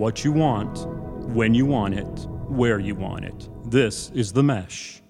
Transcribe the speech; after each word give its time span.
what 0.00 0.24
you 0.24 0.32
want, 0.32 0.86
when 1.34 1.52
you 1.52 1.66
want 1.66 1.92
it, 1.92 2.26
where 2.48 2.78
you 2.78 2.94
want 2.94 3.22
it. 3.22 3.50
This 3.66 4.10
is 4.14 4.32
The 4.32 4.42
Mesh. 4.42 5.02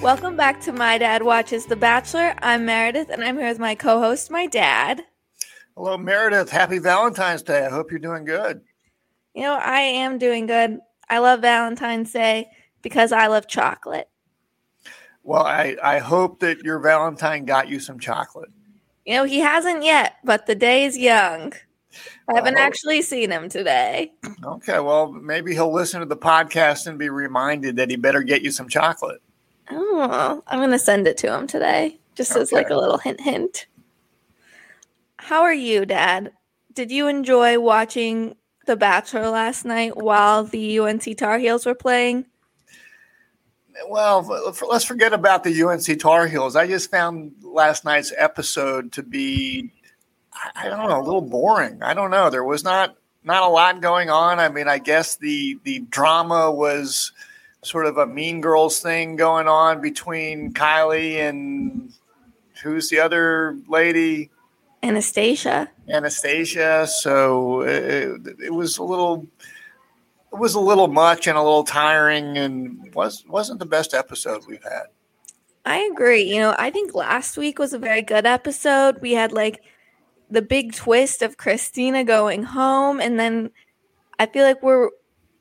Welcome 0.00 0.38
back 0.38 0.62
to 0.62 0.72
My 0.72 0.96
Dad 0.96 1.22
Watches 1.22 1.66
The 1.66 1.76
Bachelor. 1.76 2.34
I'm 2.38 2.64
Meredith 2.64 3.10
and 3.10 3.22
I'm 3.22 3.36
here 3.36 3.48
with 3.48 3.58
my 3.58 3.74
co 3.74 4.00
host, 4.00 4.30
my 4.30 4.46
dad. 4.46 5.02
Hello, 5.76 5.98
Meredith. 5.98 6.50
Happy 6.50 6.78
Valentine's 6.78 7.42
Day. 7.42 7.66
I 7.66 7.68
hope 7.68 7.90
you're 7.90 8.00
doing 8.00 8.24
good. 8.24 8.62
You 9.34 9.42
know, 9.42 9.56
I 9.56 9.80
am 9.80 10.16
doing 10.16 10.46
good. 10.46 10.78
I 11.10 11.18
love 11.18 11.42
Valentine's 11.42 12.12
Day 12.12 12.48
because 12.84 13.10
I 13.10 13.26
love 13.26 13.48
chocolate. 13.48 14.08
Well, 15.24 15.42
I, 15.42 15.76
I 15.82 15.98
hope 15.98 16.38
that 16.40 16.62
your 16.62 16.78
Valentine 16.78 17.46
got 17.46 17.68
you 17.68 17.80
some 17.80 17.98
chocolate. 17.98 18.50
You 19.04 19.14
know, 19.14 19.24
he 19.24 19.40
hasn't 19.40 19.82
yet, 19.82 20.16
but 20.22 20.46
the 20.46 20.54
day 20.54 20.84
is 20.84 20.96
young. 20.96 21.54
I 22.28 22.34
haven't 22.34 22.58
actually 22.58 23.02
seen 23.02 23.30
him 23.30 23.48
today. 23.48 24.12
Okay, 24.42 24.78
well, 24.80 25.10
maybe 25.12 25.52
he'll 25.54 25.72
listen 25.72 26.00
to 26.00 26.06
the 26.06 26.16
podcast 26.16 26.86
and 26.86 26.98
be 26.98 27.08
reminded 27.08 27.76
that 27.76 27.90
he 27.90 27.96
better 27.96 28.22
get 28.22 28.42
you 28.42 28.50
some 28.50 28.68
chocolate. 28.68 29.22
Oh, 29.70 30.42
I'm 30.46 30.58
going 30.58 30.70
to 30.70 30.78
send 30.78 31.06
it 31.06 31.16
to 31.18 31.34
him 31.34 31.46
today, 31.46 31.98
just 32.14 32.36
as 32.36 32.52
like 32.52 32.70
a 32.70 32.76
little 32.76 32.98
hint, 32.98 33.20
hint. 33.20 33.66
How 35.16 35.42
are 35.42 35.54
you, 35.54 35.86
Dad? 35.86 36.32
Did 36.74 36.90
you 36.90 37.08
enjoy 37.08 37.58
watching 37.58 38.36
The 38.66 38.76
Bachelor 38.76 39.30
last 39.30 39.64
night 39.64 39.96
while 39.96 40.44
the 40.44 40.78
UNC 40.78 41.16
Tar 41.16 41.38
Heels 41.38 41.64
were 41.64 41.74
playing? 41.74 42.26
Well, 43.88 44.22
let's 44.68 44.84
forget 44.84 45.12
about 45.12 45.44
the 45.44 45.62
UNC 45.62 45.98
Tar 46.00 46.26
Heels. 46.26 46.56
I 46.56 46.66
just 46.66 46.90
found 46.90 47.32
last 47.42 47.84
night's 47.84 48.12
episode 48.16 48.92
to 48.92 49.02
be, 49.02 49.72
I- 50.32 50.66
I 50.66 50.68
don't 50.68 50.88
know, 50.88 51.00
a 51.00 51.02
little 51.02 51.20
boring. 51.22 51.82
I 51.82 51.94
don't 51.94 52.10
know. 52.10 52.30
There 52.30 52.44
was 52.44 52.62
not 52.64 52.96
not 53.24 53.42
a 53.42 53.48
lot 53.48 53.80
going 53.80 54.10
on. 54.10 54.38
I 54.38 54.48
mean, 54.48 54.68
I 54.68 54.78
guess 54.78 55.16
the 55.16 55.58
the 55.64 55.80
drama 55.90 56.50
was 56.52 57.12
sort 57.62 57.86
of 57.86 57.96
a 57.96 58.06
Mean 58.06 58.40
Girls 58.40 58.80
thing 58.80 59.16
going 59.16 59.48
on 59.48 59.80
between 59.80 60.52
Kylie 60.52 61.16
and 61.16 61.92
who's 62.62 62.90
the 62.90 63.00
other 63.00 63.56
lady? 63.68 64.30
Anastasia. 64.82 65.70
Anastasia. 65.88 66.86
So 66.86 67.62
uh, 67.62 67.64
it, 67.64 68.36
it 68.46 68.52
was 68.54 68.76
a 68.76 68.82
little, 68.84 69.26
it 70.34 70.40
was 70.40 70.54
a 70.54 70.60
little 70.60 70.88
much 70.88 71.28
and 71.28 71.38
a 71.38 71.42
little 71.42 71.62
tiring, 71.62 72.36
and 72.36 72.92
was 72.92 73.24
wasn't 73.28 73.60
the 73.60 73.66
best 73.66 73.94
episode 73.94 74.42
we've 74.48 74.64
had. 74.64 74.86
I 75.64 75.78
agree. 75.92 76.24
You 76.24 76.40
know, 76.40 76.56
I 76.58 76.70
think 76.70 76.92
last 76.92 77.36
week 77.36 77.58
was 77.58 77.72
a 77.72 77.78
very 77.78 78.02
good 78.02 78.26
episode. 78.26 79.00
We 79.00 79.12
had 79.12 79.32
like 79.32 79.60
the 80.28 80.42
big 80.42 80.74
twist 80.74 81.22
of 81.22 81.36
Christina 81.36 82.02
going 82.02 82.42
home, 82.42 83.00
and 83.00 83.18
then 83.18 83.50
I 84.18 84.26
feel 84.26 84.44
like 84.44 84.60
we're 84.60 84.90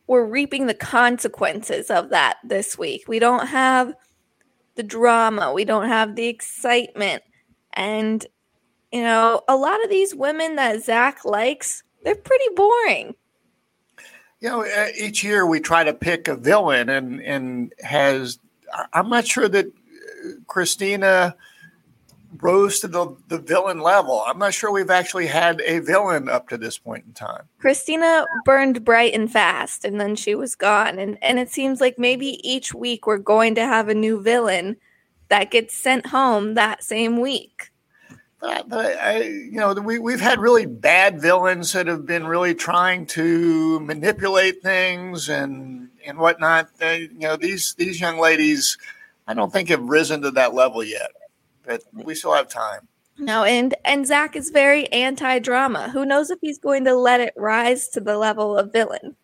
we're 0.06 0.26
reaping 0.26 0.68
the 0.68 0.76
consequences 0.76 1.90
of 1.90 2.10
that 2.10 2.38
this 2.44 2.78
week. 2.78 3.06
We 3.08 3.18
don't 3.18 3.48
have 3.48 3.96
the 4.76 4.84
drama, 4.84 5.54
we 5.54 5.66
don't 5.66 5.88
have 5.88 6.16
the 6.16 6.28
excitement, 6.28 7.24
and 7.74 8.24
you 8.92 9.02
know, 9.02 9.42
a 9.48 9.56
lot 9.56 9.84
of 9.84 9.90
these 9.90 10.14
women 10.14 10.56
that 10.58 10.84
Zach 10.84 11.26
likes, 11.26 11.82
they're 12.04 12.14
pretty 12.14 12.46
boring. 12.56 13.16
You 14.44 14.50
know, 14.50 14.66
uh, 14.66 14.88
each 14.98 15.24
year 15.24 15.46
we 15.48 15.62
try 15.62 15.86
to 15.86 15.94
pick 15.94 16.28
a 16.28 16.36
villain, 16.36 16.90
and 16.90 17.22
and 17.22 17.74
has 17.82 18.40
I'm 18.92 19.08
not 19.08 19.26
sure 19.26 19.48
that 19.48 19.68
uh, 19.68 20.30
Christina 20.48 21.38
rose 22.42 22.82
to 22.82 22.90
the 22.90 23.16
the 23.30 23.38
villain 23.38 23.80
level. 23.80 24.22
I'm 24.28 24.40
not 24.40 24.54
sure 24.54 24.70
we've 24.70 24.90
actually 24.90 25.28
had 25.28 25.62
a 25.62 25.80
villain 25.80 26.28
up 26.28 26.50
to 26.50 26.58
this 26.58 26.78
point 26.78 27.06
in 27.06 27.14
time. 27.14 27.44
Christina 27.60 28.26
burned 28.44 28.84
bright 28.84 29.14
and 29.14 29.32
fast 29.32 29.86
and 29.86 30.02
then 30.02 30.14
she 30.18 30.36
was 30.36 30.56
gone 30.56 31.00
and 31.00 31.18
and 31.22 31.40
it 31.40 31.50
seems 31.50 31.80
like 31.80 31.98
maybe 31.98 32.38
each 32.44 32.74
week 32.74 33.08
we're 33.08 33.20
going 33.20 33.56
to 33.56 33.66
have 33.66 33.88
a 33.88 33.94
new 33.94 34.22
villain 34.22 34.76
that 35.30 35.52
gets 35.52 35.74
sent 35.74 36.08
home 36.08 36.56
that 36.56 36.84
same 36.84 37.22
week. 37.22 37.72
But, 38.44 38.78
I, 38.78 38.94
I, 38.94 39.22
you 39.22 39.54
know, 39.54 39.74
we 39.74 40.00
we've 40.00 40.20
had 40.20 40.40
really 40.40 40.66
bad 40.66 41.22
villains 41.22 41.72
that 41.74 41.88
have 41.88 42.06
been 42.06 42.28
really 42.28 42.54
trying 42.54 43.06
to 43.08 43.80
manipulate 43.80 44.62
things 44.62 45.30
and 45.30 45.90
and 46.06 46.18
whatnot. 46.18 46.78
They, 46.78 47.02
you 47.02 47.20
know, 47.20 47.38
these 47.38 47.74
these 47.76 48.02
young 48.02 48.20
ladies, 48.20 48.78
I 49.28 49.34
don't 49.34 49.52
think 49.54 49.70
have 49.70 49.84
risen 49.84 50.22
to 50.24 50.32
that 50.32 50.54
level 50.54 50.84
yet. 50.84 51.12
But 51.66 51.84
we 51.94 52.16
still 52.16 52.34
have 52.34 52.50
time. 52.50 52.90
No, 53.18 53.44
and 53.44 53.76
and 53.86 54.06
Zach 54.06 54.36
is 54.36 54.50
very 54.50 54.92
anti-drama. 54.92 55.90
Who 55.92 56.06
knows 56.06 56.30
if 56.30 56.40
he's 56.42 56.58
going 56.58 56.84
to 56.86 56.96
let 56.96 57.22
it 57.22 57.34
rise 57.38 57.88
to 57.90 58.02
the 58.02 58.18
level 58.18 58.58
of 58.58 58.74
villain? 58.74 59.16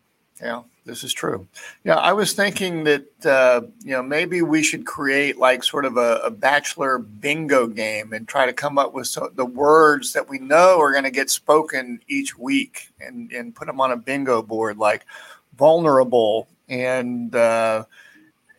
Yeah, 0.42 0.62
this 0.86 1.04
is 1.04 1.12
true. 1.12 1.46
Yeah, 1.84 1.96
I 1.96 2.12
was 2.14 2.32
thinking 2.32 2.84
that 2.84 3.26
uh, 3.26 3.62
you 3.84 3.92
know 3.92 4.02
maybe 4.02 4.40
we 4.40 4.62
should 4.62 4.86
create 4.86 5.36
like 5.38 5.62
sort 5.62 5.84
of 5.84 5.96
a, 5.98 6.20
a 6.24 6.30
bachelor 6.30 6.98
bingo 6.98 7.66
game 7.66 8.12
and 8.14 8.26
try 8.26 8.46
to 8.46 8.52
come 8.52 8.78
up 8.78 8.94
with 8.94 9.06
so, 9.06 9.30
the 9.34 9.44
words 9.44 10.14
that 10.14 10.28
we 10.30 10.38
know 10.38 10.80
are 10.80 10.92
going 10.92 11.04
to 11.04 11.10
get 11.10 11.28
spoken 11.28 12.00
each 12.08 12.38
week 12.38 12.88
and 13.00 13.30
and 13.32 13.54
put 13.54 13.66
them 13.66 13.80
on 13.80 13.92
a 13.92 13.96
bingo 13.96 14.40
board 14.42 14.78
like 14.78 15.04
vulnerable 15.58 16.48
and 16.70 17.34
uh, 17.34 17.84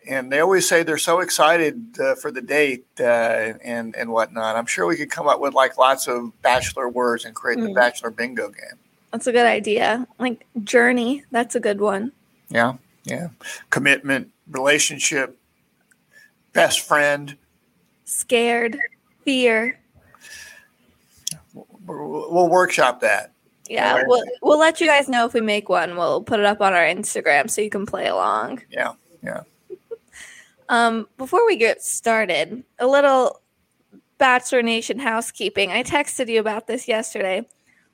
and 0.08 0.32
they 0.32 0.40
always 0.40 0.68
say 0.68 0.84
they're 0.84 0.98
so 0.98 1.20
excited 1.20 2.00
uh, 2.00 2.16
for 2.16 2.32
the 2.32 2.42
date 2.42 2.86
uh, 3.00 3.54
and 3.64 3.96
and 3.96 4.12
whatnot. 4.12 4.56
I'm 4.56 4.66
sure 4.68 4.86
we 4.86 4.98
could 4.98 5.10
come 5.10 5.28
up 5.28 5.40
with 5.40 5.54
like 5.56 5.78
lots 5.80 6.08
of 6.08 6.40
bachelor 6.44 6.90
words 6.90 7.26
and 7.26 7.34
create 7.34 7.60
the 7.60 7.68
Mm. 7.70 7.76
bachelor 7.76 8.12
bingo 8.12 8.50
game. 8.50 8.78
That's 9.12 9.28
a 9.28 9.32
good 9.32 9.46
idea. 9.46 10.08
Like 10.20 10.46
journey, 10.64 11.24
that's 11.32 11.56
a 11.56 11.60
good 11.60 11.82
one. 11.82 12.12
Yeah, 12.50 12.76
yeah. 13.04 13.30
Commitment, 13.70 14.32
relationship, 14.50 15.38
best 16.54 16.82
friend. 16.82 17.38
Scared, 18.06 18.78
fear. 19.24 19.80
We'll, 21.54 22.28
we'll 22.32 22.50
workshop 22.50 23.02
that. 23.02 23.34
Yeah, 23.70 23.92
Alright. 23.92 24.08
we'll 24.08 24.24
we'll 24.42 24.60
let 24.60 24.82
you 24.82 24.88
guys 24.88 25.08
know 25.08 25.26
if 25.26 25.34
we 25.34 25.42
make 25.42 25.70
one. 25.70 25.96
We'll 25.96 26.22
put 26.22 26.40
it 26.40 26.46
up 26.46 26.62
on 26.62 26.74
our 26.74 26.84
Instagram 26.84 27.50
so 27.50 27.62
you 27.62 27.70
can 27.70 27.86
play 27.86 28.08
along. 28.08 28.62
Yeah, 28.70 28.94
yeah. 29.24 29.42
Um, 30.70 31.10
before 31.18 31.46
we 31.46 31.58
get 31.58 31.82
started, 31.82 32.64
a 32.80 32.88
little 32.88 33.42
Bachelor 34.18 34.62
Nation 34.62 35.00
housekeeping. 35.00 35.70
I 35.70 35.84
texted 35.84 36.30
you 36.30 36.40
about 36.40 36.66
this 36.66 36.88
yesterday. 36.88 37.46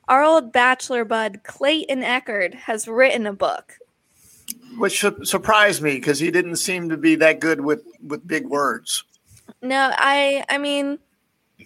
Our 0.07 0.23
old 0.23 0.51
bachelor 0.51 1.03
bud 1.03 1.41
Clayton 1.44 2.01
Echard 2.01 2.53
has 2.53 2.88
written 2.88 3.28
a 3.28 3.34
book. 3.34 3.78
Which 4.78 5.01
su- 5.01 5.25
surprised 5.25 5.81
me 5.81 5.95
because 5.95 6.19
he 6.19 6.31
didn't 6.31 6.57
seem 6.57 6.90
to 6.90 6.97
be 6.97 7.16
that 7.16 7.40
good 7.40 7.62
with 7.62 7.84
with 8.01 8.28
big 8.28 8.47
words. 8.47 9.03
No, 9.62 9.91
I 9.94 10.46
I 10.50 10.57
mean, 10.57 11.00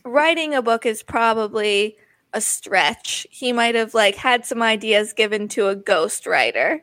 writing 0.05 0.55
a 0.55 0.61
book 0.61 0.85
is 0.85 1.03
probably 1.03 1.97
a 2.33 2.41
stretch. 2.41 3.27
He 3.29 3.51
might 3.51 3.75
have 3.75 3.93
like 3.93 4.15
had 4.15 4.45
some 4.45 4.61
ideas 4.61 5.13
given 5.13 5.47
to 5.49 5.67
a 5.67 5.75
ghostwriter. 5.75 6.79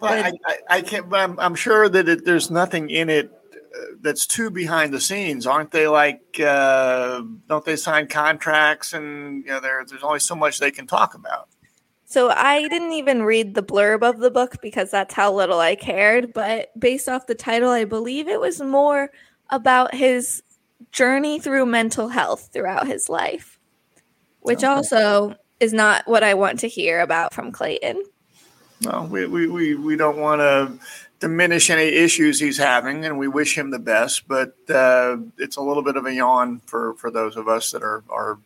But 0.00 0.18
I, 0.18 0.32
I, 0.46 0.58
I 0.68 0.82
can't. 0.82 1.08
But 1.08 1.20
I'm, 1.20 1.40
I'm 1.40 1.54
sure 1.54 1.88
that 1.88 2.08
it, 2.08 2.24
there's 2.24 2.50
nothing 2.50 2.90
in 2.90 3.08
it 3.08 3.30
that's 4.00 4.26
too 4.26 4.50
behind 4.50 4.92
the 4.92 5.00
scenes, 5.00 5.46
aren't 5.46 5.70
they? 5.70 5.88
Like, 5.88 6.40
uh, 6.40 7.22
don't 7.48 7.64
they 7.64 7.76
sign 7.76 8.06
contracts 8.08 8.92
and 8.92 9.44
you 9.44 9.50
know 9.50 9.60
there, 9.60 9.84
there's 9.88 10.02
only 10.02 10.20
so 10.20 10.34
much 10.34 10.58
they 10.58 10.70
can 10.70 10.86
talk 10.86 11.14
about. 11.14 11.48
So 12.04 12.30
I 12.30 12.68
didn't 12.68 12.92
even 12.92 13.22
read 13.22 13.54
the 13.54 13.62
blurb 13.64 14.02
of 14.08 14.18
the 14.18 14.30
book 14.30 14.60
because 14.62 14.90
that's 14.92 15.12
how 15.12 15.32
little 15.32 15.58
I 15.58 15.74
cared. 15.74 16.32
But 16.32 16.70
based 16.78 17.08
off 17.08 17.26
the 17.26 17.34
title, 17.34 17.70
I 17.70 17.84
believe 17.84 18.28
it 18.28 18.40
was 18.40 18.60
more 18.60 19.10
about 19.50 19.94
his 19.94 20.42
journey 20.92 21.40
through 21.40 21.66
mental 21.66 22.08
health 22.08 22.50
throughout 22.52 22.86
his 22.86 23.08
life, 23.08 23.58
which 24.40 24.62
Okay. 24.62 24.68
also 24.68 25.34
is 25.58 25.72
not 25.72 26.06
what 26.06 26.22
I 26.22 26.34
want 26.34 26.60
to 26.60 26.68
hear 26.68 27.00
about 27.00 27.34
from 27.34 27.50
Clayton. 27.50 28.04
No, 28.82 29.08
we, 29.10 29.26
we, 29.26 29.48
we, 29.48 29.74
we 29.74 29.96
don't 29.96 30.18
want 30.18 30.40
to 30.40 30.78
diminish 31.20 31.70
any 31.70 31.84
issues 31.84 32.38
he's 32.38 32.58
having, 32.58 33.04
and 33.04 33.18
we 33.18 33.28
wish 33.28 33.56
him 33.56 33.70
the 33.70 33.78
best. 33.78 34.28
But 34.28 34.54
uh, 34.68 35.18
it's 35.38 35.56
a 35.56 35.62
little 35.62 35.82
bit 35.82 35.96
of 35.96 36.06
a 36.06 36.12
yawn 36.12 36.60
for, 36.66 36.94
for 36.94 37.10
those 37.10 37.36
of 37.36 37.48
us 37.48 37.70
that 37.72 37.82
are, 37.82 38.02
are 38.10 38.38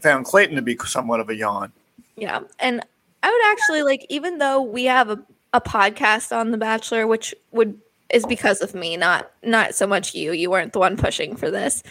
found 0.00 0.24
Clayton 0.24 0.56
to 0.56 0.62
be 0.62 0.76
somewhat 0.84 1.20
of 1.20 1.28
a 1.28 1.34
yawn. 1.34 1.72
Yeah. 2.16 2.40
And 2.58 2.84
I 3.22 3.30
would 3.30 3.52
actually 3.52 3.82
like, 3.82 4.06
even 4.08 4.38
though 4.38 4.60
we 4.60 4.84
have 4.84 5.10
a, 5.10 5.22
a 5.52 5.60
podcast 5.60 6.36
on 6.36 6.50
The 6.50 6.58
Bachelor, 6.58 7.06
which 7.06 7.34
would 7.52 7.78
is 8.12 8.26
because 8.26 8.60
of 8.60 8.74
me, 8.74 8.96
not 8.96 9.30
not 9.42 9.74
so 9.74 9.86
much 9.86 10.14
you. 10.14 10.32
You 10.32 10.50
weren't 10.50 10.74
the 10.74 10.78
one 10.78 10.96
pushing 10.96 11.34
for 11.34 11.50
this. 11.50 11.82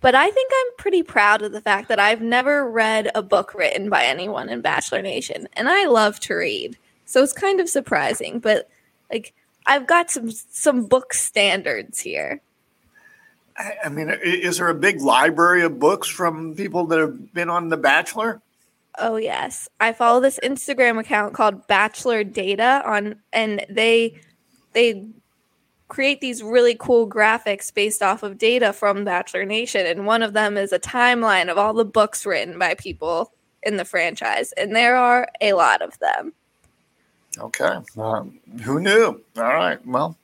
But 0.00 0.14
I 0.14 0.30
think 0.30 0.52
I'm 0.54 0.76
pretty 0.76 1.02
proud 1.02 1.42
of 1.42 1.52
the 1.52 1.60
fact 1.62 1.88
that 1.88 1.98
I've 1.98 2.20
never 2.20 2.68
read 2.68 3.10
a 3.14 3.22
book 3.22 3.54
written 3.54 3.88
by 3.88 4.04
anyone 4.04 4.50
in 4.50 4.60
Bachelor 4.60 5.00
Nation. 5.00 5.48
And 5.54 5.68
I 5.68 5.86
love 5.86 6.20
to 6.20 6.34
read. 6.34 6.76
So 7.06 7.22
it's 7.22 7.32
kind 7.32 7.60
of 7.60 7.68
surprising. 7.68 8.40
But 8.40 8.68
like 9.10 9.32
I've 9.70 9.86
got 9.86 10.10
some 10.10 10.32
some 10.32 10.86
book 10.86 11.14
standards 11.14 12.00
here. 12.00 12.40
I, 13.56 13.74
I 13.84 13.88
mean, 13.88 14.10
is 14.20 14.58
there 14.58 14.68
a 14.68 14.74
big 14.74 15.00
library 15.00 15.62
of 15.62 15.78
books 15.78 16.08
from 16.08 16.56
people 16.56 16.86
that 16.86 16.98
have 16.98 17.32
been 17.32 17.48
on 17.48 17.68
The 17.68 17.76
Bachelor? 17.76 18.42
Oh 18.98 19.14
yes, 19.14 19.68
I 19.78 19.92
follow 19.92 20.20
this 20.20 20.40
Instagram 20.42 20.98
account 20.98 21.34
called 21.34 21.68
Bachelor 21.68 22.24
Data 22.24 22.82
on, 22.84 23.20
and 23.32 23.64
they 23.70 24.20
they 24.72 25.06
create 25.86 26.20
these 26.20 26.42
really 26.42 26.74
cool 26.76 27.08
graphics 27.08 27.72
based 27.72 28.02
off 28.02 28.24
of 28.24 28.38
data 28.38 28.72
from 28.72 29.04
Bachelor 29.04 29.44
Nation, 29.44 29.86
and 29.86 30.04
one 30.04 30.24
of 30.24 30.32
them 30.32 30.56
is 30.56 30.72
a 30.72 30.80
timeline 30.80 31.48
of 31.48 31.58
all 31.58 31.74
the 31.74 31.84
books 31.84 32.26
written 32.26 32.58
by 32.58 32.74
people 32.74 33.32
in 33.62 33.76
the 33.76 33.84
franchise, 33.84 34.50
and 34.50 34.74
there 34.74 34.96
are 34.96 35.28
a 35.40 35.52
lot 35.52 35.80
of 35.80 35.96
them. 36.00 36.32
Okay, 37.38 37.76
um, 37.96 38.40
who 38.62 38.80
knew? 38.80 39.22
All 39.36 39.42
right, 39.42 39.84
well, 39.86 40.16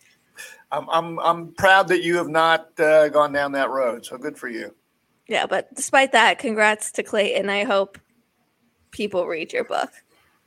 I'm 0.73 0.88
I'm 0.91 1.19
I'm 1.20 1.53
proud 1.53 1.88
that 1.88 2.03
you 2.03 2.17
have 2.17 2.29
not 2.29 2.79
uh, 2.81 3.08
gone 3.08 3.32
down 3.32 3.53
that 3.53 3.70
road. 3.70 4.05
So 4.05 4.19
good 4.19 4.37
for 4.37 4.49
you. 4.49 4.75
Yeah, 5.29 5.47
but 5.47 5.73
despite 5.75 6.12
that, 6.12 6.38
congrats 6.38 6.93
to 6.93 7.03
Clayton. 7.03 7.50
I 7.50 7.64
hope 7.64 7.99
people 8.91 9.26
read 9.26 9.53
your 9.53 9.64
book. 9.64 9.91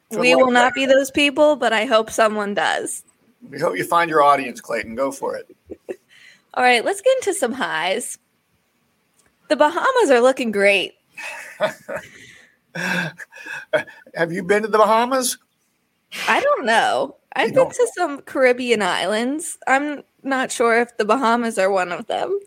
Good 0.09 0.19
we 0.19 0.35
will 0.35 0.51
not 0.51 0.73
be 0.73 0.85
those 0.85 1.11
people, 1.11 1.55
but 1.55 1.71
I 1.73 1.85
hope 1.85 2.09
someone 2.09 2.53
does. 2.53 3.03
We 3.47 3.59
hope 3.59 3.77
you 3.77 3.83
find 3.83 4.09
your 4.09 4.23
audience, 4.23 4.59
Clayton. 4.59 4.95
Go 4.95 5.11
for 5.11 5.35
it. 5.35 5.55
All 6.53 6.63
right, 6.63 6.83
let's 6.83 7.01
get 7.01 7.15
into 7.17 7.33
some 7.33 7.53
highs. 7.53 8.17
The 9.49 9.55
Bahamas 9.55 10.09
are 10.09 10.19
looking 10.21 10.51
great. 10.51 10.95
Have 12.75 14.31
you 14.31 14.43
been 14.43 14.63
to 14.63 14.67
the 14.67 14.77
Bahamas? 14.77 15.37
I 16.27 16.41
don't 16.41 16.65
know. 16.65 17.15
I've 17.35 17.53
been 17.53 17.69
to 17.69 17.87
some 17.95 18.21
Caribbean 18.21 18.81
islands. 18.81 19.57
I'm 19.67 20.03
not 20.23 20.51
sure 20.51 20.81
if 20.81 20.97
the 20.97 21.05
Bahamas 21.05 21.57
are 21.57 21.71
one 21.71 21.91
of 21.91 22.07
them. 22.07 22.39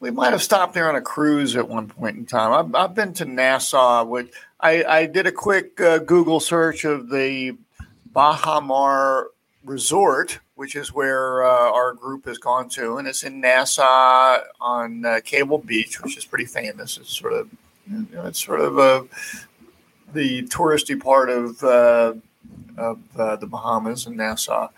We 0.00 0.10
might 0.10 0.32
have 0.32 0.42
stopped 0.42 0.74
there 0.74 0.88
on 0.88 0.96
a 0.96 1.00
cruise 1.00 1.56
at 1.56 1.68
one 1.68 1.86
point 1.86 2.16
in 2.16 2.26
time. 2.26 2.52
I've, 2.52 2.74
I've 2.74 2.94
been 2.94 3.12
to 3.14 3.24
Nassau. 3.24 4.04
Which 4.04 4.32
I, 4.58 4.84
I 4.84 5.06
did 5.06 5.26
a 5.26 5.32
quick 5.32 5.80
uh, 5.80 5.98
Google 5.98 6.40
search 6.40 6.84
of 6.84 7.10
the 7.10 7.56
Baha 8.06 8.60
Mar 8.60 9.28
Resort, 9.64 10.40
which 10.54 10.74
is 10.74 10.92
where 10.92 11.44
uh, 11.44 11.70
our 11.70 11.92
group 11.92 12.26
has 12.26 12.38
gone 12.38 12.68
to, 12.70 12.96
and 12.96 13.06
it's 13.06 13.22
in 13.22 13.40
Nassau 13.40 14.38
on 14.60 15.04
uh, 15.04 15.20
Cable 15.24 15.58
Beach, 15.58 16.02
which 16.02 16.16
is 16.16 16.24
pretty 16.24 16.46
famous. 16.46 16.98
It's 16.98 17.16
sort 17.16 17.34
of, 17.34 17.48
you 17.90 18.06
know, 18.12 18.26
it's 18.26 18.42
sort 18.42 18.60
of 18.60 18.78
a, 18.78 18.80
uh, 18.80 19.02
the 20.12 20.42
touristy 20.44 21.00
part 21.00 21.30
of 21.30 21.62
uh, 21.62 22.14
of 22.80 22.98
uh, 23.16 23.36
the 23.36 23.46
Bahamas 23.46 24.06
and 24.06 24.16
Nassau. 24.16 24.68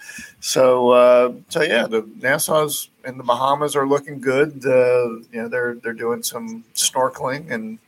So, 0.41 0.91
uh, 0.91 1.33
so 1.49 1.63
yeah, 1.63 1.87
the 1.87 2.03
Nassau's 2.21 2.91
and 3.05 3.19
the 3.19 3.25
Bahamas 3.25 3.77
are 3.77 3.87
looking 3.87 4.21
good. 4.21 4.65
Uh, 4.67 5.21
you 5.33 5.43
know, 5.43 5.49
they're 5.49 5.75
they're 5.77 5.93
doing 5.93 6.23
some 6.23 6.65
snorkeling 6.75 7.51
and 7.51 7.79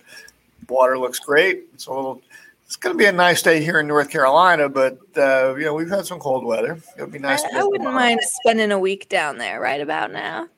water 0.69 0.99
looks 0.99 1.19
great. 1.19 1.65
It's 1.75 1.87
a 1.87 1.93
little. 1.93 2.23
It's 2.67 2.77
going 2.77 2.95
to 2.95 2.99
be 2.99 3.05
a 3.05 3.13
nice 3.13 3.43
day 3.43 3.63
here 3.63 3.79
in 3.81 3.87
North 3.87 4.09
Carolina, 4.09 4.69
but 4.69 4.99
uh, 5.17 5.55
you 5.57 5.65
know 5.65 5.75
we've 5.75 5.91
had 5.91 6.07
some 6.07 6.19
cold 6.19 6.45
weather. 6.45 6.79
It 6.97 7.03
would 7.03 7.13
be 7.13 7.19
nice. 7.19 7.45
I, 7.45 7.61
I 7.61 7.65
wouldn't 7.65 7.93
mind 7.93 8.21
spending 8.23 8.73
a 8.73 8.79
week 8.79 9.09
down 9.09 9.39
there 9.39 9.61
right 9.61 9.81
about 9.81 10.13
now. 10.13 10.49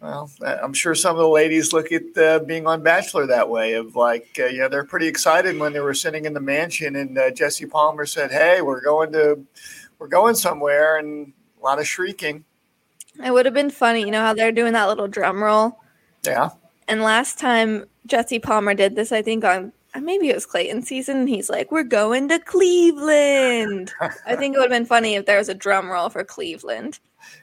Well, 0.00 0.30
I'm 0.42 0.72
sure 0.72 0.94
some 0.94 1.16
of 1.16 1.18
the 1.18 1.28
ladies 1.28 1.74
look 1.74 1.92
at 1.92 2.16
uh, 2.16 2.38
being 2.38 2.66
on 2.66 2.82
Bachelor 2.82 3.26
that 3.26 3.50
way 3.50 3.74
of 3.74 3.96
like, 3.96 4.28
uh, 4.38 4.46
you 4.46 4.60
know, 4.60 4.68
they're 4.68 4.84
pretty 4.84 5.06
excited 5.06 5.58
when 5.58 5.74
they 5.74 5.80
were 5.80 5.92
sitting 5.92 6.24
in 6.24 6.32
the 6.32 6.40
mansion 6.40 6.96
and 6.96 7.18
uh, 7.18 7.30
Jesse 7.30 7.66
Palmer 7.66 8.06
said, 8.06 8.30
"Hey, 8.30 8.62
we're 8.62 8.80
going 8.80 9.12
to, 9.12 9.44
we're 9.98 10.08
going 10.08 10.36
somewhere," 10.36 10.96
and 10.96 11.34
a 11.60 11.64
lot 11.64 11.78
of 11.78 11.86
shrieking. 11.86 12.44
It 13.22 13.30
would 13.30 13.44
have 13.44 13.54
been 13.54 13.70
funny, 13.70 14.00
you 14.00 14.10
know 14.10 14.22
how 14.22 14.32
they're 14.32 14.52
doing 14.52 14.72
that 14.72 14.86
little 14.86 15.08
drum 15.08 15.42
roll. 15.42 15.78
Yeah. 16.24 16.50
And 16.88 17.02
last 17.02 17.38
time 17.38 17.84
Jesse 18.06 18.38
Palmer 18.38 18.72
did 18.72 18.96
this, 18.96 19.12
I 19.12 19.20
think 19.20 19.44
on 19.44 19.72
maybe 19.98 20.28
it 20.28 20.34
was 20.34 20.46
Clayton 20.46 20.82
season. 20.82 21.26
He's 21.26 21.50
like, 21.50 21.72
"We're 21.72 21.82
going 21.82 22.28
to 22.28 22.38
Cleveland." 22.38 23.92
I 24.00 24.36
think 24.36 24.54
it 24.54 24.58
would 24.58 24.70
have 24.70 24.78
been 24.78 24.86
funny 24.86 25.14
if 25.14 25.26
there 25.26 25.38
was 25.38 25.48
a 25.48 25.54
drum 25.54 25.90
roll 25.90 26.08
for 26.08 26.24
Cleveland 26.24 27.00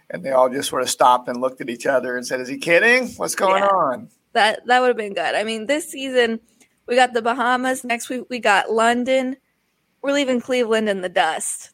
and 0.09 0.23
they 0.23 0.31
all 0.31 0.49
just 0.49 0.69
sort 0.69 0.81
of 0.81 0.89
stopped 0.89 1.27
and 1.27 1.41
looked 1.41 1.61
at 1.61 1.69
each 1.69 1.85
other 1.85 2.15
and 2.15 2.25
said, 2.25 2.39
"Is 2.39 2.47
he 2.47 2.57
kidding? 2.57 3.09
What's 3.17 3.35
going 3.35 3.63
yeah. 3.63 3.69
on?" 3.69 4.09
That 4.33 4.65
that 4.67 4.79
would 4.79 4.87
have 4.87 4.97
been 4.97 5.13
good. 5.13 5.35
I 5.35 5.43
mean, 5.43 5.65
this 5.65 5.89
season 5.89 6.39
we 6.87 6.95
got 6.95 7.13
the 7.13 7.21
Bahamas. 7.21 7.83
Next 7.83 8.09
week 8.09 8.25
we 8.29 8.39
got 8.39 8.71
London. 8.71 9.37
We're 10.01 10.13
leaving 10.13 10.41
Cleveland 10.41 10.89
in 10.89 11.01
the 11.01 11.09
dust. 11.09 11.71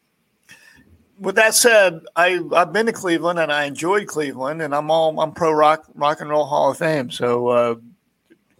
With 1.19 1.35
that 1.35 1.53
said, 1.53 2.01
I 2.15 2.41
I've 2.53 2.73
been 2.73 2.87
to 2.87 2.93
Cleveland 2.93 3.39
and 3.39 3.51
I 3.51 3.65
enjoyed 3.65 4.07
Cleveland, 4.07 4.61
and 4.61 4.73
I'm 4.73 4.89
all 4.89 5.19
I'm 5.19 5.33
pro 5.33 5.51
rock 5.51 5.85
rock 5.95 6.21
and 6.21 6.29
roll 6.29 6.45
Hall 6.45 6.71
of 6.71 6.77
Fame. 6.77 7.11
So 7.11 7.47
uh, 7.47 7.75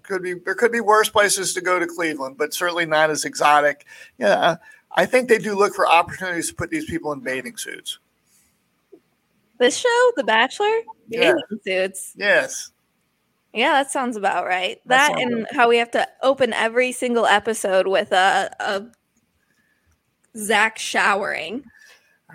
could 0.03 0.21
be 0.21 0.33
there 0.33 0.55
could 0.55 0.71
be 0.71 0.81
worse 0.81 1.09
places 1.09 1.53
to 1.53 1.61
go 1.61 1.79
to 1.79 1.87
Cleveland, 1.87 2.37
but 2.37 2.53
certainly 2.53 2.85
not 2.85 3.09
as 3.09 3.25
exotic. 3.25 3.85
Yeah, 4.17 4.57
I 4.91 5.05
think 5.05 5.29
they 5.29 5.37
do 5.37 5.55
look 5.55 5.73
for 5.73 5.87
opportunities 5.87 6.49
to 6.49 6.55
put 6.55 6.69
these 6.69 6.85
people 6.85 7.11
in 7.11 7.21
bathing 7.21 7.57
suits. 7.57 7.99
This 9.59 9.77
show, 9.77 10.11
The 10.15 10.23
Bachelor, 10.23 10.81
bathing 11.09 11.41
yeah. 11.65 11.85
suits. 11.87 12.13
Yes. 12.15 12.71
Yeah, 13.53 13.73
that 13.73 13.91
sounds 13.91 14.17
about 14.17 14.45
right. 14.45 14.81
That, 14.87 15.13
that 15.13 15.21
and 15.21 15.35
right. 15.35 15.53
how 15.53 15.69
we 15.69 15.77
have 15.77 15.91
to 15.91 16.07
open 16.23 16.53
every 16.53 16.91
single 16.91 17.27
episode 17.27 17.87
with 17.87 18.11
a, 18.11 18.51
a 18.59 18.83
Zach 20.35 20.79
showering. 20.79 21.63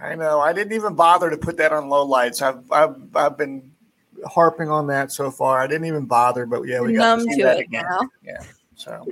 I 0.01 0.15
know. 0.15 0.39
I 0.39 0.53
didn't 0.53 0.75
even 0.75 0.95
bother 0.95 1.29
to 1.29 1.37
put 1.37 1.57
that 1.57 1.73
on 1.73 1.89
low 1.89 2.05
lights. 2.05 2.41
I've 2.41 2.71
I've, 2.71 3.17
I've 3.17 3.37
been 3.37 3.73
harping 4.27 4.71
on 4.71 4.87
that 4.89 5.13
so 5.13 5.31
far. 5.31 5.61
I 5.61 5.67
didn't 5.67 5.87
even 5.87 6.07
bother, 6.07 6.47
but 6.47 6.63
yeah, 6.67 6.81
we 6.81 6.95
got 6.95 7.19
Numb 7.19 7.27
to, 7.27 7.33
see 7.33 7.39
to 7.41 7.45
that 7.45 7.59
again. 7.59 7.85
Now. 7.89 8.09
Yeah. 8.23 8.43
So, 8.75 9.07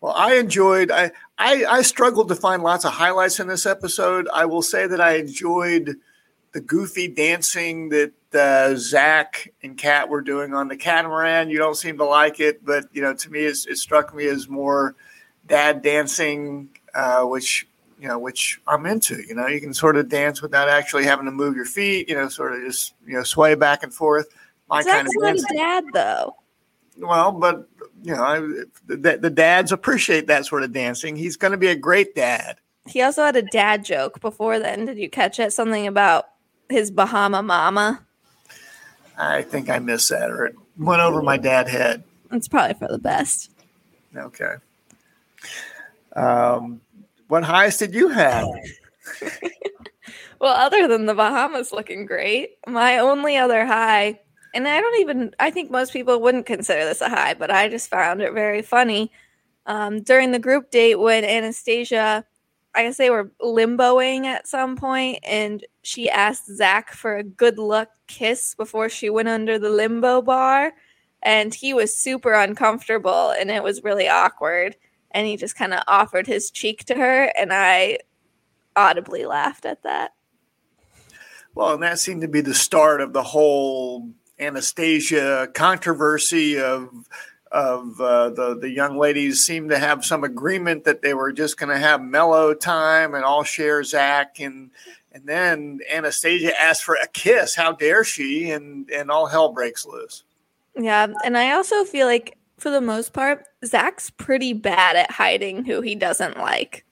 well, 0.00 0.14
I 0.14 0.34
enjoyed. 0.34 0.90
I, 0.90 1.10
I 1.38 1.64
I 1.64 1.82
struggled 1.82 2.28
to 2.28 2.36
find 2.36 2.62
lots 2.62 2.84
of 2.84 2.92
highlights 2.92 3.40
in 3.40 3.48
this 3.48 3.66
episode. 3.66 4.28
I 4.32 4.44
will 4.44 4.62
say 4.62 4.86
that 4.86 5.00
I 5.00 5.16
enjoyed 5.16 5.96
the 6.52 6.60
goofy 6.60 7.08
dancing 7.08 7.88
that 7.88 8.12
uh, 8.34 8.74
Zach 8.76 9.52
and 9.62 9.76
Kat 9.76 10.08
were 10.08 10.20
doing 10.20 10.54
on 10.54 10.68
the 10.68 10.76
catamaran. 10.76 11.50
You 11.50 11.58
don't 11.58 11.76
seem 11.76 11.98
to 11.98 12.04
like 12.04 12.40
it, 12.40 12.64
but 12.64 12.84
you 12.92 13.02
know, 13.02 13.14
to 13.14 13.30
me, 13.30 13.40
it 13.40 13.56
struck 13.56 14.14
me 14.14 14.26
as 14.26 14.48
more 14.48 14.94
dad 15.46 15.82
dancing, 15.82 16.68
uh, 16.94 17.24
which 17.24 17.66
you 18.02 18.08
know, 18.08 18.18
which 18.18 18.60
I'm 18.66 18.84
into. 18.86 19.22
You 19.26 19.34
know, 19.34 19.46
you 19.46 19.60
can 19.60 19.72
sort 19.72 19.96
of 19.96 20.08
dance 20.08 20.42
without 20.42 20.68
actually 20.68 21.04
having 21.04 21.24
to 21.26 21.30
move 21.30 21.54
your 21.54 21.64
feet. 21.64 22.08
You 22.08 22.16
know, 22.16 22.28
sort 22.28 22.52
of 22.52 22.62
just 22.62 22.94
you 23.06 23.14
know 23.14 23.22
sway 23.22 23.54
back 23.54 23.82
and 23.82 23.94
forth. 23.94 24.28
My 24.68 24.82
kind 24.82 25.06
of 25.06 25.12
not 25.16 25.36
a 25.36 25.54
dad, 25.54 25.84
though. 25.92 26.36
Well, 26.98 27.32
but 27.32 27.68
you 28.02 28.14
know, 28.14 28.64
the, 28.86 29.18
the 29.18 29.30
dads 29.30 29.72
appreciate 29.72 30.26
that 30.26 30.46
sort 30.46 30.62
of 30.62 30.72
dancing. 30.72 31.16
He's 31.16 31.36
going 31.36 31.52
to 31.52 31.58
be 31.58 31.68
a 31.68 31.76
great 31.76 32.14
dad. 32.14 32.58
He 32.86 33.00
also 33.00 33.24
had 33.24 33.36
a 33.36 33.42
dad 33.42 33.84
joke 33.84 34.20
before 34.20 34.58
then. 34.58 34.86
Did 34.86 34.98
you 34.98 35.08
catch 35.08 35.38
it? 35.38 35.52
Something 35.52 35.86
about 35.86 36.26
his 36.68 36.90
Bahama 36.90 37.42
mama? 37.42 38.04
I 39.16 39.42
think 39.42 39.70
I 39.70 39.78
missed 39.78 40.08
that, 40.10 40.30
or 40.30 40.46
it 40.46 40.56
went 40.76 41.02
over 41.02 41.22
my 41.22 41.36
dad 41.36 41.68
head. 41.68 42.02
It's 42.32 42.48
probably 42.48 42.74
for 42.74 42.88
the 42.88 42.98
best. 42.98 43.50
Okay. 44.16 44.54
Um, 46.16 46.80
what 47.28 47.44
highs 47.44 47.76
did 47.76 47.94
you 47.94 48.08
have? 48.08 48.46
well, 50.40 50.54
other 50.54 50.88
than 50.88 51.06
the 51.06 51.14
Bahamas 51.14 51.72
looking 51.72 52.06
great, 52.06 52.58
my 52.66 52.98
only 52.98 53.36
other 53.36 53.64
high, 53.64 54.20
and 54.54 54.68
I 54.68 54.80
don't 54.80 55.00
even, 55.00 55.34
I 55.40 55.50
think 55.50 55.70
most 55.70 55.92
people 55.92 56.20
wouldn't 56.20 56.46
consider 56.46 56.84
this 56.84 57.00
a 57.00 57.08
high, 57.08 57.34
but 57.34 57.50
I 57.50 57.68
just 57.68 57.90
found 57.90 58.20
it 58.20 58.32
very 58.32 58.62
funny. 58.62 59.10
Um, 59.66 60.02
during 60.02 60.32
the 60.32 60.38
group 60.38 60.70
date 60.70 60.96
when 60.96 61.24
Anastasia 61.24 62.24
I 62.74 62.84
guess 62.84 62.96
they 62.96 63.10
were 63.10 63.30
limboing 63.40 64.24
at 64.24 64.46
some 64.46 64.76
point, 64.76 65.18
and 65.24 65.64
she 65.82 66.08
asked 66.08 66.46
Zach 66.46 66.92
for 66.92 67.16
a 67.16 67.22
good 67.22 67.58
luck 67.58 67.90
kiss 68.06 68.54
before 68.54 68.88
she 68.88 69.10
went 69.10 69.28
under 69.28 69.58
the 69.58 69.68
limbo 69.68 70.22
bar. 70.22 70.72
And 71.22 71.54
he 71.54 71.72
was 71.74 71.94
super 71.94 72.32
uncomfortable, 72.32 73.30
and 73.30 73.50
it 73.50 73.62
was 73.62 73.84
really 73.84 74.08
awkward. 74.08 74.76
And 75.12 75.26
he 75.26 75.36
just 75.36 75.54
kind 75.54 75.74
of 75.74 75.82
offered 75.86 76.26
his 76.26 76.50
cheek 76.50 76.84
to 76.86 76.94
her, 76.94 77.24
and 77.36 77.52
I 77.52 77.98
audibly 78.74 79.26
laughed 79.26 79.66
at 79.66 79.82
that. 79.82 80.14
Well, 81.54 81.74
and 81.74 81.82
that 81.82 81.98
seemed 81.98 82.22
to 82.22 82.28
be 82.28 82.40
the 82.40 82.54
start 82.54 83.02
of 83.02 83.12
the 83.12 83.22
whole 83.22 84.08
Anastasia 84.42 85.48
controversy 85.54 86.60
of 86.60 86.88
of 87.50 88.00
uh, 88.00 88.30
the 88.30 88.58
the 88.58 88.70
young 88.70 88.96
ladies 88.98 89.44
seemed 89.44 89.70
to 89.70 89.78
have 89.78 90.04
some 90.04 90.24
agreement 90.24 90.84
that 90.84 91.02
they 91.02 91.14
were 91.14 91.32
just 91.32 91.58
going 91.58 91.68
to 91.68 91.78
have 91.78 92.00
mellow 92.00 92.54
time 92.54 93.14
and 93.14 93.24
all 93.24 93.44
share 93.44 93.84
Zach 93.84 94.40
and 94.40 94.70
and 95.12 95.26
then 95.26 95.80
Anastasia 95.90 96.58
asked 96.58 96.82
for 96.84 96.94
a 96.94 97.06
kiss. 97.08 97.54
How 97.54 97.72
dare 97.72 98.04
she? 98.04 98.50
And 98.50 98.90
and 98.90 99.10
all 99.10 99.26
hell 99.26 99.52
breaks 99.52 99.84
loose. 99.86 100.24
Yeah, 100.74 101.08
and 101.24 101.36
I 101.36 101.52
also 101.52 101.84
feel 101.84 102.06
like 102.06 102.38
for 102.56 102.70
the 102.70 102.80
most 102.80 103.12
part, 103.12 103.44
Zach's 103.64 104.08
pretty 104.10 104.54
bad 104.54 104.96
at 104.96 105.10
hiding 105.10 105.64
who 105.66 105.82
he 105.82 105.94
doesn't 105.94 106.38
like. 106.38 106.84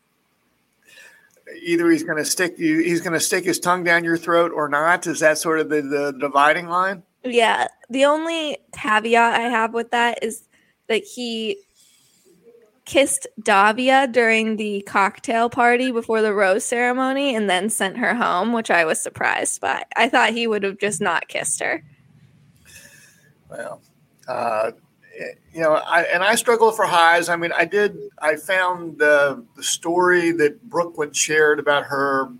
either 1.62 1.90
he's 1.90 2.04
going 2.04 2.18
to 2.18 2.24
stick 2.24 2.58
you, 2.58 2.80
he's 2.80 3.00
going 3.00 3.12
to 3.12 3.20
stick 3.20 3.44
his 3.44 3.58
tongue 3.58 3.84
down 3.84 4.04
your 4.04 4.16
throat 4.16 4.52
or 4.54 4.68
not. 4.68 5.06
Is 5.06 5.20
that 5.20 5.38
sort 5.38 5.60
of 5.60 5.68
the, 5.68 5.82
the 5.82 6.12
dividing 6.18 6.68
line? 6.68 7.02
Yeah. 7.24 7.68
The 7.88 8.04
only 8.04 8.58
caveat 8.72 9.34
I 9.34 9.48
have 9.48 9.74
with 9.74 9.90
that 9.90 10.22
is 10.22 10.44
that 10.88 11.04
he 11.04 11.58
kissed 12.84 13.26
Davia 13.40 14.08
during 14.08 14.56
the 14.56 14.82
cocktail 14.82 15.48
party 15.48 15.92
before 15.92 16.22
the 16.22 16.34
rose 16.34 16.64
ceremony 16.64 17.36
and 17.36 17.48
then 17.48 17.70
sent 17.70 17.98
her 17.98 18.14
home, 18.14 18.52
which 18.52 18.70
I 18.70 18.84
was 18.84 19.00
surprised 19.00 19.60
by. 19.60 19.84
I 19.94 20.08
thought 20.08 20.30
he 20.30 20.46
would 20.46 20.64
have 20.64 20.78
just 20.78 21.00
not 21.00 21.28
kissed 21.28 21.60
her. 21.60 21.84
Well, 23.48 23.80
uh, 24.26 24.72
you 25.52 25.60
know, 25.60 25.74
I, 25.74 26.02
and 26.02 26.24
I 26.24 26.34
struggle 26.34 26.72
for 26.72 26.84
highs. 26.84 27.28
I 27.28 27.36
mean, 27.36 27.52
I 27.52 27.64
did, 27.64 27.96
I 28.20 28.36
found 28.36 28.98
the, 28.98 29.44
the 29.56 29.62
story 29.62 30.32
that 30.32 30.68
Brooklyn 30.68 31.12
shared 31.12 31.60
about 31.60 31.84
her 31.84 32.30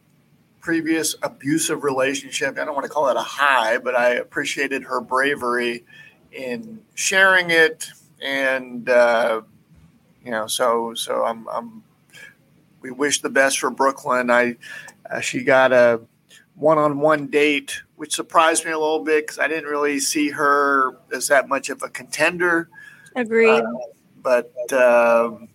previous 0.61 1.15
abusive 1.23 1.85
relationship. 1.85 2.59
I 2.59 2.65
don't 2.65 2.75
want 2.75 2.85
to 2.85 2.91
call 2.91 3.09
it 3.09 3.17
a 3.17 3.23
high, 3.23 3.79
but 3.79 3.95
I 3.95 4.15
appreciated 4.15 4.85
her 4.85 5.01
bravery 5.01 5.85
in 6.33 6.81
sharing 6.95 7.51
it 7.51 7.91
and, 8.23 8.89
uh, 8.89 9.43
you 10.25 10.31
know, 10.31 10.47
so 10.47 10.95
so 10.95 11.25
I'm, 11.25 11.49
I'm 11.49 11.83
we 12.81 12.91
wish 12.91 13.21
the 13.21 13.31
best 13.31 13.59
for 13.59 13.71
Brooklyn. 13.71 14.31
I 14.31 14.57
uh, 15.11 15.21
she 15.21 15.43
got 15.43 15.73
a 15.73 16.01
one-on-one 16.55 17.29
date, 17.29 17.83
which 17.97 18.15
surprised 18.15 18.65
me 18.65 18.71
a 18.71 18.79
little 18.79 19.03
bit 19.03 19.27
because 19.27 19.39
I 19.39 19.49
didn't 19.49 19.69
really 19.69 19.99
see 19.99 20.31
her 20.31 20.97
as 21.13 21.29
that 21.29 21.49
much 21.49 21.71
of 21.71 21.83
a 21.83 21.89
contender. 21.89 22.69
Agreed. 23.17 23.49
Uh, 23.49 23.63
but 24.23 24.53
um, 24.73 25.49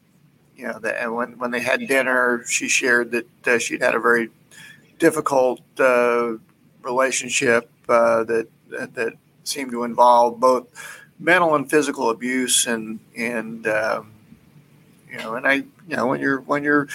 you 0.57 0.67
know, 0.67 0.79
the, 0.79 1.00
and 1.00 1.15
when 1.15 1.38
when 1.38 1.51
they 1.51 1.62
had 1.62 1.88
dinner, 1.88 2.43
she 2.47 2.67
shared 2.67 3.12
that 3.12 3.47
uh, 3.47 3.59
she'd 3.59 3.81
had 3.81 3.95
a 3.95 4.00
very 4.00 4.31
difficult 4.98 5.62
uh, 5.80 6.34
relationship 6.82 7.70
uh, 7.90 8.24
that 8.24 8.48
that 8.70 9.14
seemed 9.44 9.72
to 9.72 9.84
involve 9.84 10.40
both 10.40 10.68
mental 11.20 11.56
and 11.56 11.70
physical 11.70 12.10
abuse 12.10 12.66
and 12.66 13.00
and 13.16 13.68
um, 13.68 14.12
you 15.16 15.18
know, 15.22 15.36
and 15.36 15.48
I, 15.48 15.54
you 15.54 15.96
know, 15.96 16.08
when 16.08 16.20
you're 16.20 16.42
when 16.42 16.64
you're 16.64 16.88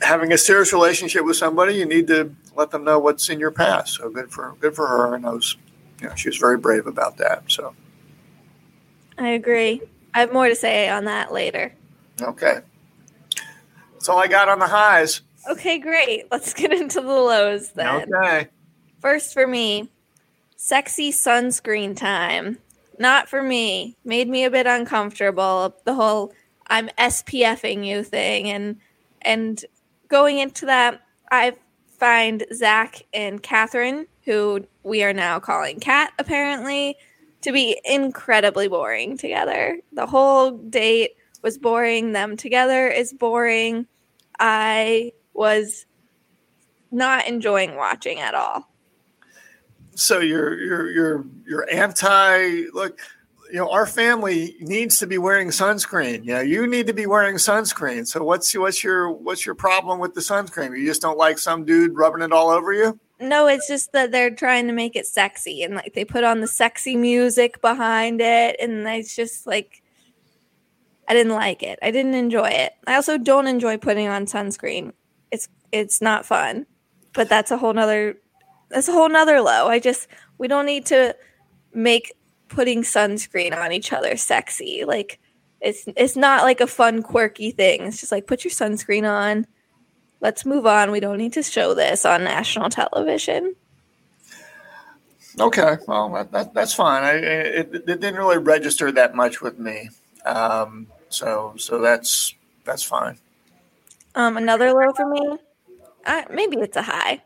having 0.00 0.32
a 0.32 0.38
serious 0.38 0.72
relationship 0.72 1.24
with 1.24 1.36
somebody, 1.36 1.74
you 1.74 1.86
need 1.86 2.08
to 2.08 2.34
let 2.56 2.70
them 2.70 2.84
know 2.84 2.98
what's 2.98 3.28
in 3.28 3.38
your 3.38 3.50
past. 3.50 3.94
So 3.94 4.10
good 4.10 4.30
for 4.30 4.56
good 4.60 4.74
for 4.74 4.86
her, 4.86 5.14
and 5.14 5.24
those, 5.24 5.56
you 6.00 6.08
know, 6.08 6.14
she 6.14 6.28
was 6.28 6.36
very 6.36 6.58
brave 6.58 6.86
about 6.86 7.16
that. 7.18 7.44
So, 7.48 7.74
I 9.18 9.28
agree. 9.28 9.82
I 10.14 10.20
have 10.20 10.32
more 10.32 10.48
to 10.48 10.56
say 10.56 10.88
on 10.88 11.04
that 11.04 11.32
later. 11.32 11.72
Okay, 12.20 12.58
that's 13.92 14.08
all 14.08 14.18
I 14.18 14.26
got 14.26 14.48
on 14.48 14.58
the 14.58 14.68
highs. 14.68 15.20
Okay, 15.48 15.78
great. 15.78 16.24
Let's 16.30 16.54
get 16.54 16.72
into 16.72 17.00
the 17.00 17.08
lows 17.08 17.72
then. 17.72 18.12
Okay. 18.14 18.48
First 19.00 19.34
for 19.34 19.46
me, 19.46 19.90
sexy 20.56 21.12
sunscreen 21.12 21.96
time. 21.96 22.58
Not 22.98 23.28
for 23.28 23.42
me. 23.42 23.96
Made 24.04 24.28
me 24.28 24.44
a 24.44 24.50
bit 24.50 24.66
uncomfortable. 24.66 25.74
The 25.84 25.94
whole 25.94 26.32
I'm 26.68 26.88
SPFing 26.98 27.84
you 27.84 28.02
thing 28.02 28.48
and 28.50 28.78
and 29.22 29.64
going 30.08 30.38
into 30.38 30.66
that, 30.66 31.00
I 31.30 31.56
find 31.98 32.44
Zach 32.52 33.02
and 33.12 33.42
Catherine, 33.42 34.06
who 34.24 34.66
we 34.82 35.02
are 35.02 35.12
now 35.12 35.40
calling 35.40 35.80
Cat 35.80 36.12
apparently, 36.18 36.96
to 37.42 37.52
be 37.52 37.78
incredibly 37.84 38.68
boring 38.68 39.18
together. 39.18 39.78
The 39.92 40.06
whole 40.06 40.52
date 40.52 41.16
was 41.42 41.58
boring. 41.58 42.12
Them 42.12 42.36
together 42.36 42.88
is 42.88 43.12
boring. 43.12 43.86
I 44.38 45.12
was 45.34 45.86
not 46.90 47.26
enjoying 47.26 47.76
watching 47.76 48.20
at 48.20 48.34
all. 48.34 48.70
So 49.94 50.20
you're 50.20 50.58
you're 50.58 50.90
you're 50.90 51.26
you're 51.46 51.70
anti 51.70 52.64
look 52.72 53.00
you 53.54 53.60
know, 53.60 53.70
our 53.70 53.86
family 53.86 54.56
needs 54.58 54.98
to 54.98 55.06
be 55.06 55.16
wearing 55.16 55.48
sunscreen. 55.48 56.24
You 56.24 56.34
know, 56.34 56.40
you 56.40 56.66
need 56.66 56.88
to 56.88 56.92
be 56.92 57.06
wearing 57.06 57.36
sunscreen. 57.36 58.04
So 58.04 58.24
what's 58.24 58.52
what's 58.56 58.82
your 58.82 59.12
what's 59.12 59.46
your 59.46 59.54
problem 59.54 60.00
with 60.00 60.14
the 60.14 60.20
sunscreen? 60.20 60.76
You 60.76 60.84
just 60.86 61.02
don't 61.02 61.18
like 61.18 61.38
some 61.38 61.64
dude 61.64 61.96
rubbing 61.96 62.22
it 62.22 62.32
all 62.32 62.50
over 62.50 62.72
you? 62.72 62.98
No, 63.20 63.46
it's 63.46 63.68
just 63.68 63.92
that 63.92 64.10
they're 64.10 64.34
trying 64.34 64.66
to 64.66 64.72
make 64.72 64.96
it 64.96 65.06
sexy 65.06 65.62
and 65.62 65.76
like 65.76 65.94
they 65.94 66.04
put 66.04 66.24
on 66.24 66.40
the 66.40 66.48
sexy 66.48 66.96
music 66.96 67.60
behind 67.60 68.20
it 68.20 68.56
and 68.58 68.86
it's 68.88 69.14
just 69.14 69.46
like 69.46 69.82
I 71.06 71.14
didn't 71.14 71.34
like 71.34 71.62
it. 71.62 71.78
I 71.80 71.92
didn't 71.92 72.14
enjoy 72.14 72.48
it. 72.48 72.72
I 72.88 72.96
also 72.96 73.18
don't 73.18 73.46
enjoy 73.46 73.76
putting 73.76 74.08
on 74.08 74.26
sunscreen. 74.26 74.94
It's 75.74 76.00
not 76.00 76.24
fun. 76.24 76.66
But 77.12 77.28
that's 77.28 77.50
a 77.50 77.58
whole 77.58 77.72
nother 77.72 78.16
that's 78.70 78.88
a 78.88 78.92
whole 78.92 79.08
nother 79.08 79.40
low. 79.40 79.68
I 79.68 79.78
just 79.78 80.08
we 80.38 80.48
don't 80.48 80.66
need 80.66 80.86
to 80.86 81.16
make 81.72 82.14
putting 82.48 82.82
sunscreen 82.82 83.56
on 83.56 83.72
each 83.72 83.92
other 83.92 84.16
sexy. 84.16 84.84
Like 84.86 85.18
it's 85.60 85.84
it's 85.96 86.16
not 86.16 86.42
like 86.42 86.60
a 86.60 86.66
fun 86.66 87.02
quirky 87.02 87.50
thing. 87.50 87.82
It's 87.82 88.00
just 88.00 88.12
like 88.12 88.26
put 88.26 88.44
your 88.44 88.52
sunscreen 88.52 89.08
on. 89.08 89.46
Let's 90.20 90.46
move 90.46 90.66
on. 90.66 90.90
We 90.90 91.00
don't 91.00 91.18
need 91.18 91.34
to 91.34 91.42
show 91.42 91.74
this 91.74 92.06
on 92.06 92.24
national 92.24 92.70
television. 92.70 93.54
Okay, 95.38 95.76
well 95.88 96.10
that, 96.10 96.30
that, 96.30 96.54
that's 96.54 96.74
fine. 96.74 97.02
I, 97.02 97.12
it, 97.14 97.74
it, 97.74 97.86
didn't 97.86 98.14
really 98.14 98.38
register 98.38 98.92
that 98.92 99.16
much 99.16 99.42
with 99.42 99.58
me, 99.58 99.90
um, 100.24 100.86
so 101.08 101.54
so 101.56 101.80
that's 101.80 102.34
that's 102.64 102.84
fine. 102.84 103.18
Um, 104.14 104.36
another 104.36 104.72
low 104.72 104.92
for 104.92 105.08
me, 105.08 105.38
uh, 106.06 106.22
maybe 106.30 106.58
it's 106.58 106.76
a 106.76 106.82
high. 106.82 107.22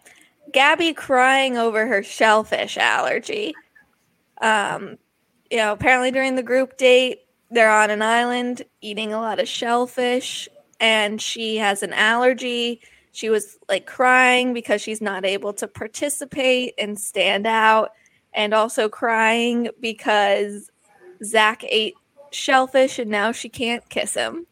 Gabby 0.53 0.93
crying 0.93 1.59
over 1.59 1.87
her 1.87 2.03
shellfish 2.03 2.79
allergy. 2.79 3.55
Um, 4.41 4.99
you 5.51 5.59
know, 5.59 5.73
apparently 5.73 6.11
during 6.11 6.37
the 6.37 6.43
group 6.43 6.77
date, 6.77 7.21
they're 7.51 7.71
on 7.71 7.91
an 7.91 8.03
island 8.03 8.63
eating 8.81 9.13
a 9.13 9.21
lot 9.21 9.41
of 9.41 9.49
shellfish, 9.49 10.49
and 10.81 11.21
she 11.21 11.57
has 11.57 11.83
an 11.83 11.93
allergy. 11.93 12.81
She 13.13 13.31
was 13.31 13.59
like 13.69 13.87
crying 13.87 14.53
because 14.53 14.81
she's 14.81 15.01
not 15.01 15.25
able 15.25 15.53
to 15.55 15.67
participate 15.67 16.75
and 16.79 16.99
stand 16.99 17.47
out, 17.47 17.93
and 18.33 18.53
also 18.53 18.89
crying 18.89 19.71
because 19.81 20.71
Zach 21.25 21.65
ate 21.65 21.95
shellfish 22.31 22.99
and 22.99 23.11
now 23.11 23.33
she 23.33 23.49
can't 23.49 23.89
kiss 23.89 24.15
him. 24.15 24.47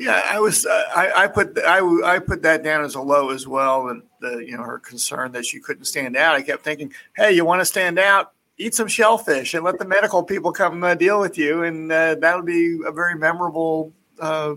Yeah, 0.00 0.22
I 0.24 0.40
was. 0.40 0.64
Uh, 0.64 0.84
I, 0.96 1.12
I 1.24 1.26
put 1.26 1.58
I, 1.58 1.78
I 2.04 2.18
put 2.18 2.42
that 2.42 2.64
down 2.64 2.84
as 2.84 2.94
a 2.94 3.00
low 3.00 3.30
as 3.30 3.46
well, 3.46 3.88
and 3.88 4.02
the 4.20 4.38
you 4.38 4.56
know 4.56 4.62
her 4.62 4.78
concern 4.78 5.32
that 5.32 5.44
she 5.44 5.60
couldn't 5.60 5.84
stand 5.84 6.16
out. 6.16 6.34
I 6.34 6.42
kept 6.42 6.64
thinking, 6.64 6.92
hey, 7.14 7.32
you 7.32 7.44
want 7.44 7.60
to 7.60 7.66
stand 7.66 7.98
out? 7.98 8.32
eat 8.60 8.74
some 8.74 8.88
shellfish 8.88 9.54
and 9.54 9.64
let 9.64 9.78
the 9.78 9.84
medical 9.86 10.22
people 10.22 10.52
come 10.52 10.84
uh, 10.84 10.94
deal 10.94 11.18
with 11.18 11.38
you, 11.38 11.62
and 11.62 11.90
uh, 11.90 12.14
that'll 12.16 12.42
be 12.42 12.78
a 12.86 12.92
very 12.92 13.16
memorable 13.16 13.90
uh, 14.20 14.54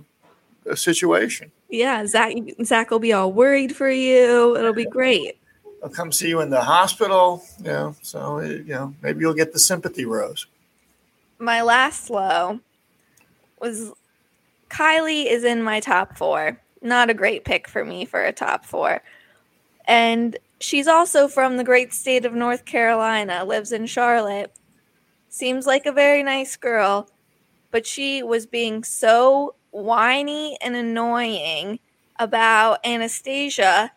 situation. 0.76 1.50
Yeah, 1.70 2.06
Zach, 2.06 2.36
Zach 2.64 2.92
will 2.92 3.00
be 3.00 3.14
all 3.14 3.32
worried 3.32 3.76
for 3.76 3.90
you. 3.90 4.56
It'll 4.58 4.74
be 4.74 4.86
great. 4.86 5.40
I'll 5.82 5.90
come 5.90 6.12
see 6.12 6.30
you 6.30 6.42
in 6.42 6.50
the 6.50 6.62
hospital. 6.62 7.44
You 7.60 7.66
know, 7.66 7.96
so 8.02 8.40
uh, 8.40 8.42
you 8.42 8.74
know 8.74 8.94
maybe 9.02 9.22
you'll 9.22 9.34
get 9.34 9.54
the 9.54 9.60
sympathy 9.60 10.06
rose. 10.06 10.46
My 11.40 11.62
last 11.62 12.10
low 12.10 12.60
was 13.60 13.92
Kylie 14.74 15.26
is 15.26 15.44
in 15.44 15.64
my 15.64 15.80
top 15.80 16.18
four. 16.18 16.60
Not 16.82 17.10
a 17.10 17.14
great 17.14 17.46
pick 17.46 17.68
for 17.68 17.86
me 17.86 18.06
for 18.06 18.22
a 18.22 18.34
top 18.34 18.66
four. 18.66 19.02
And 19.86 20.38
She's 20.64 20.88
also 20.88 21.28
from 21.28 21.58
the 21.58 21.66
great 21.66 21.94
state 21.94 22.24
of 22.24 22.34
North 22.34 22.64
Carolina, 22.64 23.44
lives 23.44 23.74
in 23.74 23.86
Charlotte. 23.86 24.56
Seems 25.28 25.68
like 25.68 25.86
a 25.86 25.92
very 25.92 26.24
nice 26.24 26.56
girl, 26.56 27.10
but 27.70 27.86
she 27.86 28.24
was 28.24 28.46
being 28.46 28.86
so 28.86 29.56
whiny 29.72 30.58
and 30.62 30.74
annoying 30.74 31.80
about 32.18 32.80
Anastasia. 32.86 33.92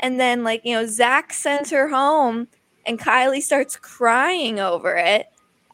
And 0.00 0.18
then, 0.18 0.42
like, 0.42 0.62
you 0.64 0.74
know, 0.74 0.86
Zach 0.86 1.32
sends 1.32 1.70
her 1.70 1.88
home 1.90 2.48
and 2.84 2.98
Kylie 2.98 3.40
starts 3.40 3.76
crying 3.76 4.58
over 4.58 4.96
it. 4.96 5.28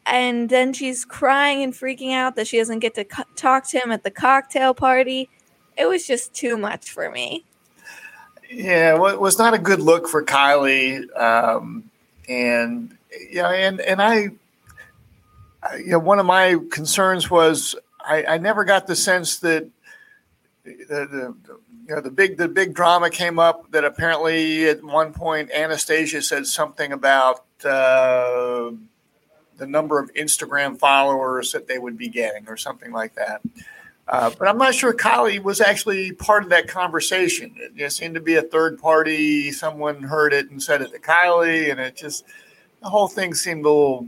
And 0.05 0.49
then 0.49 0.73
she's 0.73 1.03
crying 1.03 1.63
and 1.63 1.73
freaking 1.73 2.13
out 2.13 2.35
that 2.35 2.47
she 2.47 2.57
doesn't 2.57 2.79
get 2.79 2.93
to 2.95 3.05
co- 3.05 3.23
talk 3.35 3.67
to 3.69 3.79
him 3.79 3.91
at 3.91 4.03
the 4.03 4.11
cocktail 4.11 4.73
party. 4.73 5.29
It 5.77 5.87
was 5.87 6.05
just 6.05 6.33
too 6.33 6.57
much 6.57 6.91
for 6.91 7.09
me. 7.09 7.43
Yeah, 8.49 8.93
well, 8.93 9.13
it 9.13 9.19
was 9.19 9.39
not 9.39 9.53
a 9.53 9.57
good 9.57 9.79
look 9.79 10.07
for 10.07 10.23
Kylie, 10.23 11.03
um, 11.19 11.89
and 12.29 12.95
yeah, 13.29 13.49
and 13.49 13.81
and 13.81 14.01
I, 14.01 14.29
you 15.77 15.87
know, 15.87 15.99
one 15.99 16.19
of 16.19 16.27
my 16.27 16.57
concerns 16.71 17.29
was 17.29 17.75
I, 18.05 18.23
I 18.25 18.37
never 18.37 18.63
got 18.63 18.87
the 18.87 18.95
sense 18.95 19.39
that 19.39 19.67
the, 20.63 20.71
the, 20.87 21.35
you 21.87 21.95
know 21.95 22.01
the 22.01 22.11
big 22.11 22.37
the 22.37 22.47
big 22.47 22.73
drama 22.73 23.09
came 23.09 23.39
up 23.39 23.71
that 23.71 23.83
apparently 23.83 24.67
at 24.69 24.83
one 24.83 25.13
point 25.13 25.51
Anastasia 25.51 26.21
said 26.21 26.45
something 26.45 26.91
about 26.91 27.45
uh, 27.63 28.71
the 29.57 29.67
number 29.67 29.99
of 29.99 30.13
Instagram 30.13 30.77
followers 30.77 31.51
that 31.51 31.67
they 31.67 31.77
would 31.77 31.97
be 31.97 32.09
getting 32.09 32.47
or 32.47 32.57
something 32.57 32.91
like 32.91 33.15
that. 33.15 33.41
Uh, 34.07 34.29
but 34.37 34.47
I'm 34.47 34.57
not 34.57 34.75
sure 34.75 34.93
Kylie 34.93 35.41
was 35.41 35.61
actually 35.61 36.11
part 36.11 36.43
of 36.43 36.49
that 36.49 36.67
conversation. 36.67 37.55
It 37.57 37.75
just 37.75 37.97
seemed 37.97 38.13
to 38.15 38.21
be 38.21 38.35
a 38.35 38.41
third 38.43 38.79
party. 38.79 39.51
Someone 39.51 40.03
heard 40.03 40.31
it 40.31 40.51
and 40.51 40.61
said 40.61 40.81
it 40.81 40.91
to 40.91 40.99
Kylie, 40.99 41.71
and 41.71 41.79
it 41.79 41.95
just 41.95 42.25
the 42.81 42.89
whole 42.89 43.07
thing 43.07 43.33
seemed 43.33 43.65
a 43.65 43.69
little 43.69 44.07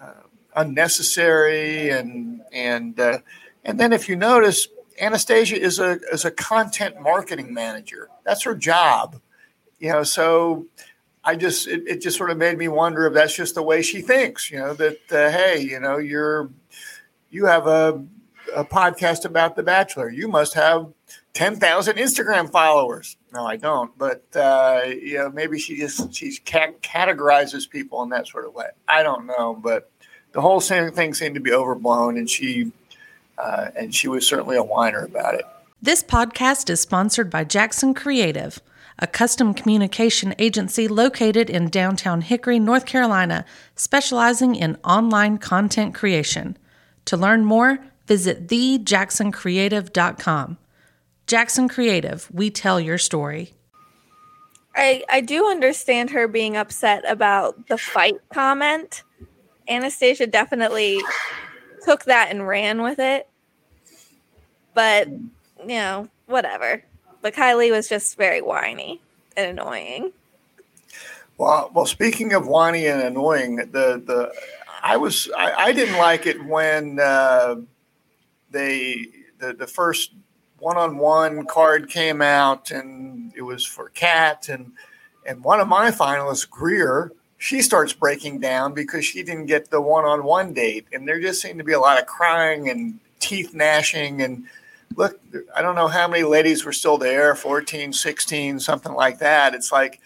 uh, 0.00 0.12
unnecessary. 0.54 1.90
And 1.90 2.42
and 2.52 2.98
uh, 3.00 3.18
and 3.64 3.80
then 3.80 3.92
if 3.92 4.08
you 4.08 4.14
notice, 4.14 4.68
Anastasia 5.00 5.60
is 5.60 5.80
a 5.80 5.98
is 6.12 6.24
a 6.24 6.30
content 6.30 7.00
marketing 7.00 7.52
manager. 7.52 8.10
That's 8.22 8.44
her 8.44 8.54
job, 8.54 9.20
you 9.80 9.90
know. 9.90 10.04
So 10.04 10.66
I 11.24 11.36
just 11.36 11.66
it, 11.68 11.86
it 11.86 12.00
just 12.00 12.18
sort 12.18 12.30
of 12.30 12.38
made 12.38 12.58
me 12.58 12.68
wonder 12.68 13.06
if 13.06 13.14
that's 13.14 13.34
just 13.34 13.54
the 13.54 13.62
way 13.62 13.82
she 13.82 14.00
thinks. 14.00 14.50
You 14.50 14.58
know 14.58 14.74
that 14.74 15.12
uh, 15.12 15.30
hey, 15.30 15.60
you 15.60 15.78
know 15.80 15.98
you're 15.98 16.50
you 17.30 17.46
have 17.46 17.66
a 17.66 18.04
a 18.54 18.64
podcast 18.64 19.24
about 19.24 19.56
The 19.56 19.62
Bachelor. 19.62 20.10
You 20.10 20.28
must 20.28 20.54
have 20.54 20.92
10,000 21.34 21.96
Instagram 21.96 22.50
followers. 22.50 23.16
No, 23.32 23.46
I 23.46 23.56
don't. 23.56 23.96
But, 23.96 24.24
uh, 24.34 24.82
you 24.86 25.14
know, 25.14 25.30
maybe 25.30 25.58
she 25.58 25.76
just, 25.76 26.14
she 26.14 26.38
categorizes 26.38 27.68
people 27.68 28.02
in 28.02 28.10
that 28.10 28.28
sort 28.28 28.46
of 28.46 28.54
way. 28.54 28.66
I 28.88 29.02
don't 29.02 29.26
know. 29.26 29.54
But 29.54 29.90
the 30.32 30.40
whole 30.40 30.60
thing 30.60 31.14
seemed 31.14 31.34
to 31.34 31.40
be 31.40 31.52
overblown 31.52 32.18
and 32.18 32.28
she, 32.28 32.72
uh, 33.38 33.70
and 33.74 33.94
she 33.94 34.08
was 34.08 34.26
certainly 34.26 34.56
a 34.56 34.62
whiner 34.62 35.04
about 35.04 35.34
it. 35.34 35.44
This 35.80 36.02
podcast 36.02 36.70
is 36.70 36.80
sponsored 36.80 37.28
by 37.28 37.44
Jackson 37.44 37.92
Creative, 37.94 38.60
a 38.98 39.06
custom 39.06 39.54
communication 39.54 40.34
agency 40.38 40.86
located 40.88 41.48
in 41.50 41.70
downtown 41.70 42.20
Hickory, 42.20 42.58
North 42.58 42.84
Carolina, 42.86 43.44
specializing 43.74 44.54
in 44.54 44.76
online 44.84 45.38
content 45.38 45.94
creation. 45.94 46.58
To 47.06 47.16
learn 47.16 47.44
more, 47.44 47.78
visit 48.06 48.46
thejacksoncreative.com. 48.48 50.58
Jackson 51.26 51.68
Creative, 51.68 52.28
we 52.32 52.50
tell 52.50 52.78
your 52.80 52.98
story. 52.98 53.54
I, 54.74 55.04
I 55.08 55.20
do 55.20 55.48
understand 55.48 56.10
her 56.10 56.26
being 56.28 56.56
upset 56.56 57.04
about 57.08 57.68
the 57.68 57.78
fight 57.78 58.16
comment. 58.32 59.04
Anastasia 59.68 60.26
definitely 60.26 61.00
took 61.84 62.04
that 62.04 62.30
and 62.30 62.46
ran 62.46 62.82
with 62.82 62.98
it. 62.98 63.28
But, 64.74 65.08
you 65.08 65.30
know, 65.66 66.08
whatever. 66.26 66.82
But 67.22 67.34
Kylie 67.34 67.70
was 67.70 67.88
just 67.88 68.16
very 68.18 68.42
whiny 68.42 69.00
and 69.36 69.58
annoying. 69.58 70.12
Well, 71.38 71.70
well, 71.72 71.86
speaking 71.86 72.34
of 72.34 72.46
whiny 72.46 72.86
and 72.86 73.00
annoying, 73.00 73.56
the 73.56 74.02
the 74.04 74.32
I 74.82 74.96
was 74.96 75.30
I, 75.36 75.52
I 75.52 75.72
didn't 75.72 75.96
like 75.96 76.26
it 76.26 76.44
when 76.44 76.98
uh, 77.00 77.56
they 78.50 79.06
the, 79.38 79.54
the 79.54 79.66
first 79.66 80.12
one-on-one 80.58 81.46
card 81.46 81.88
came 81.88 82.22
out 82.22 82.70
and 82.70 83.32
it 83.36 83.42
was 83.42 83.66
for 83.66 83.88
cat 83.88 84.48
and 84.48 84.72
and 85.26 85.42
one 85.42 85.58
of 85.58 85.66
my 85.66 85.90
finalists 85.90 86.48
greer 86.48 87.10
she 87.38 87.60
starts 87.60 87.92
breaking 87.92 88.38
down 88.38 88.72
because 88.72 89.04
she 89.04 89.24
didn't 89.24 89.46
get 89.46 89.70
the 89.70 89.80
one-on-one 89.80 90.52
date 90.52 90.86
and 90.92 91.08
there 91.08 91.20
just 91.20 91.42
seemed 91.42 91.58
to 91.58 91.64
be 91.64 91.72
a 91.72 91.80
lot 91.80 91.98
of 91.98 92.06
crying 92.06 92.70
and 92.70 93.00
teeth 93.18 93.52
gnashing 93.52 94.22
and 94.22 94.44
look 94.96 95.20
i 95.54 95.62
don't 95.62 95.74
know 95.74 95.88
how 95.88 96.08
many 96.08 96.22
ladies 96.22 96.64
were 96.64 96.72
still 96.72 96.98
there 96.98 97.34
14 97.34 97.92
16 97.92 98.60
something 98.60 98.92
like 98.92 99.18
that 99.18 99.54
it's 99.54 99.72
like 99.72 100.00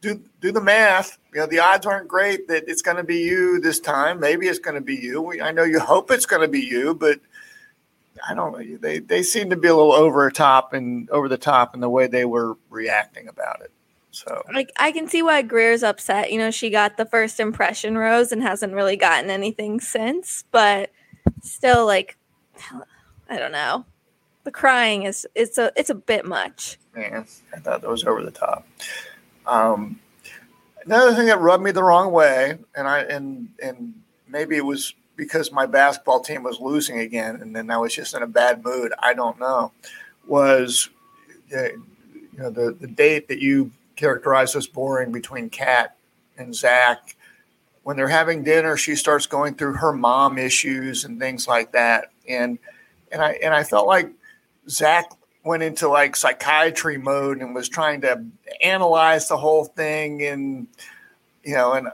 do 0.00 0.20
do 0.40 0.52
the 0.52 0.60
math 0.60 1.18
you 1.34 1.40
know 1.40 1.46
the 1.46 1.58
odds 1.58 1.86
aren't 1.86 2.08
great 2.08 2.48
that 2.48 2.64
it's 2.68 2.82
going 2.82 2.96
to 2.96 3.04
be 3.04 3.18
you 3.18 3.60
this 3.60 3.80
time 3.80 4.20
maybe 4.20 4.46
it's 4.46 4.58
going 4.58 4.74
to 4.74 4.80
be 4.80 4.96
you 4.96 5.40
i 5.42 5.50
know 5.50 5.64
you 5.64 5.80
hope 5.80 6.10
it's 6.10 6.26
going 6.26 6.42
to 6.42 6.48
be 6.48 6.60
you 6.60 6.94
but 6.94 7.20
I 8.26 8.34
don't 8.34 8.52
know. 8.52 8.76
They 8.78 8.98
they 8.98 9.22
seem 9.22 9.50
to 9.50 9.56
be 9.56 9.68
a 9.68 9.74
little 9.74 9.92
over 9.92 10.30
top 10.30 10.72
and 10.72 11.08
over 11.10 11.28
the 11.28 11.38
top 11.38 11.74
in 11.74 11.80
the 11.80 11.88
way 11.88 12.06
they 12.06 12.24
were 12.24 12.56
reacting 12.70 13.28
about 13.28 13.60
it. 13.60 13.70
So 14.10 14.42
like 14.52 14.72
I 14.78 14.92
can 14.92 15.08
see 15.08 15.22
why 15.22 15.42
Greer's 15.42 15.82
upset. 15.82 16.32
You 16.32 16.38
know, 16.38 16.50
she 16.50 16.70
got 16.70 16.96
the 16.96 17.04
first 17.04 17.38
impression 17.40 17.96
rose 17.96 18.32
and 18.32 18.42
hasn't 18.42 18.72
really 18.72 18.96
gotten 18.96 19.30
anything 19.30 19.80
since, 19.80 20.44
but 20.50 20.90
still 21.42 21.86
like 21.86 22.16
I 23.30 23.38
don't 23.38 23.52
know. 23.52 23.84
The 24.48 24.52
crying 24.52 25.02
is 25.02 25.28
it's 25.34 25.58
a 25.58 25.70
it's 25.76 25.90
a 25.90 25.94
bit 25.94 26.24
much. 26.24 26.78
Yeah, 26.96 27.24
I 27.54 27.58
thought 27.58 27.82
that 27.82 27.90
was 27.90 28.04
over 28.04 28.22
the 28.22 28.30
top. 28.30 28.66
Um 29.46 30.00
another 30.86 31.14
thing 31.14 31.26
that 31.26 31.38
rubbed 31.38 31.62
me 31.62 31.70
the 31.70 31.84
wrong 31.84 32.12
way, 32.12 32.56
and 32.74 32.88
I 32.88 33.00
and 33.00 33.50
and 33.62 33.92
maybe 34.26 34.56
it 34.56 34.64
was 34.64 34.94
because 35.16 35.52
my 35.52 35.66
basketball 35.66 36.20
team 36.20 36.44
was 36.44 36.60
losing 36.60 37.00
again, 37.00 37.42
and 37.42 37.54
then 37.54 37.70
I 37.70 37.76
was 37.76 37.94
just 37.94 38.14
in 38.14 38.22
a 38.22 38.26
bad 38.26 38.64
mood. 38.64 38.94
I 38.98 39.12
don't 39.12 39.38
know. 39.38 39.70
Was 40.26 40.88
uh, 41.54 41.64
you 41.64 42.38
know 42.38 42.48
the 42.48 42.74
the 42.80 42.88
date 42.88 43.28
that 43.28 43.40
you 43.40 43.70
characterized 43.96 44.56
as 44.56 44.66
boring 44.66 45.12
between 45.12 45.50
Kat 45.50 45.94
and 46.38 46.54
Zach. 46.54 47.16
When 47.82 47.98
they're 47.98 48.08
having 48.08 48.44
dinner, 48.44 48.78
she 48.78 48.96
starts 48.96 49.26
going 49.26 49.56
through 49.56 49.74
her 49.74 49.92
mom 49.92 50.38
issues 50.38 51.04
and 51.04 51.20
things 51.20 51.46
like 51.46 51.72
that, 51.72 52.12
and 52.26 52.58
and 53.12 53.20
I 53.20 53.32
and 53.42 53.52
I 53.52 53.62
felt 53.62 53.86
like 53.86 54.10
Zach 54.68 55.10
went 55.44 55.62
into 55.62 55.88
like 55.88 56.16
psychiatry 56.16 56.98
mode 56.98 57.40
and 57.40 57.54
was 57.54 57.68
trying 57.68 58.00
to 58.02 58.24
analyze 58.62 59.28
the 59.28 59.36
whole 59.36 59.64
thing 59.64 60.22
and 60.22 60.66
you 61.42 61.54
know 61.54 61.72
and 61.72 61.88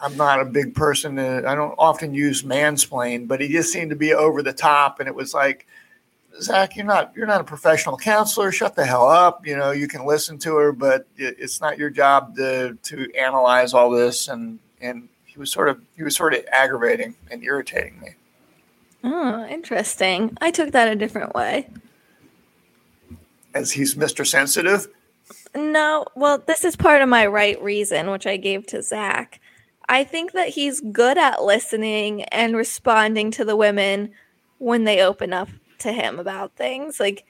I'm 0.00 0.16
not 0.16 0.40
a 0.40 0.44
big 0.44 0.74
person. 0.74 1.18
Uh, 1.18 1.42
I 1.46 1.54
don't 1.54 1.74
often 1.78 2.12
use 2.12 2.42
mansplain, 2.42 3.26
but 3.26 3.40
he 3.40 3.48
just 3.48 3.72
seemed 3.72 3.90
to 3.90 3.96
be 3.96 4.12
over 4.12 4.42
the 4.42 4.52
top, 4.52 5.00
and 5.00 5.08
it 5.08 5.14
was 5.14 5.32
like, 5.32 5.66
Zach, 6.40 6.76
you're 6.76 6.84
not 6.84 7.12
you're 7.16 7.26
not 7.26 7.40
a 7.40 7.44
professional 7.44 7.96
counselor. 7.96 8.52
Shut 8.52 8.76
the 8.76 8.84
hell 8.84 9.08
up. 9.08 9.46
You 9.46 9.56
know, 9.56 9.70
you 9.70 9.88
can 9.88 10.04
listen 10.04 10.38
to 10.40 10.56
her, 10.56 10.72
but 10.72 11.06
it's 11.16 11.60
not 11.60 11.78
your 11.78 11.88
job 11.88 12.36
to 12.36 12.74
to 12.74 13.10
analyze 13.18 13.72
all 13.72 13.90
this. 13.90 14.28
And 14.28 14.58
and 14.82 15.08
he 15.24 15.38
was 15.38 15.50
sort 15.50 15.70
of 15.70 15.80
he 15.96 16.02
was 16.02 16.14
sort 16.14 16.34
of 16.34 16.44
aggravating 16.52 17.14
and 17.30 17.42
irritating 17.42 17.98
me. 18.00 18.10
Oh, 19.02 19.46
interesting. 19.46 20.36
I 20.42 20.50
took 20.50 20.72
that 20.72 20.88
a 20.88 20.96
different 20.96 21.34
way. 21.34 21.68
As 23.56 23.72
he's 23.72 23.94
Mr. 23.94 24.26
Sensitive. 24.26 24.86
No, 25.54 26.04
well, 26.14 26.42
this 26.46 26.62
is 26.62 26.76
part 26.76 27.00
of 27.00 27.08
my 27.08 27.26
right 27.26 27.60
reason, 27.62 28.10
which 28.10 28.26
I 28.26 28.36
gave 28.36 28.66
to 28.66 28.82
Zach. 28.82 29.40
I 29.88 30.04
think 30.04 30.32
that 30.32 30.50
he's 30.50 30.80
good 30.80 31.16
at 31.16 31.42
listening 31.42 32.24
and 32.24 32.54
responding 32.54 33.30
to 33.30 33.44
the 33.44 33.56
women 33.56 34.10
when 34.58 34.84
they 34.84 35.00
open 35.00 35.32
up 35.32 35.48
to 35.78 35.92
him 35.92 36.18
about 36.18 36.56
things. 36.56 37.00
Like 37.00 37.24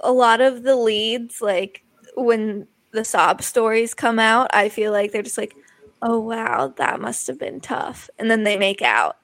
a 0.00 0.12
lot 0.12 0.40
of 0.40 0.62
the 0.62 0.76
leads, 0.76 1.42
like 1.42 1.84
when 2.16 2.66
the 2.92 3.04
sob 3.04 3.42
stories 3.42 3.92
come 3.92 4.18
out, 4.18 4.50
I 4.54 4.70
feel 4.70 4.92
like 4.92 5.12
they're 5.12 5.22
just 5.22 5.38
like, 5.38 5.54
oh, 6.00 6.18
wow, 6.18 6.72
that 6.78 7.02
must 7.02 7.26
have 7.26 7.38
been 7.38 7.60
tough. 7.60 8.08
And 8.18 8.30
then 8.30 8.44
they 8.44 8.56
make 8.56 8.80
out. 8.80 9.18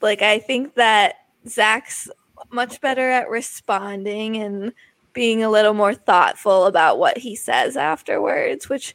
Like, 0.00 0.22
I 0.22 0.38
think 0.38 0.76
that 0.76 1.16
Zach's 1.46 2.08
much 2.50 2.80
better 2.80 3.10
at 3.10 3.28
responding 3.28 4.36
and 4.36 4.72
being 5.18 5.42
a 5.42 5.50
little 5.50 5.74
more 5.74 5.94
thoughtful 5.94 6.66
about 6.66 6.96
what 6.96 7.18
he 7.18 7.34
says 7.34 7.76
afterwards, 7.76 8.68
which 8.68 8.94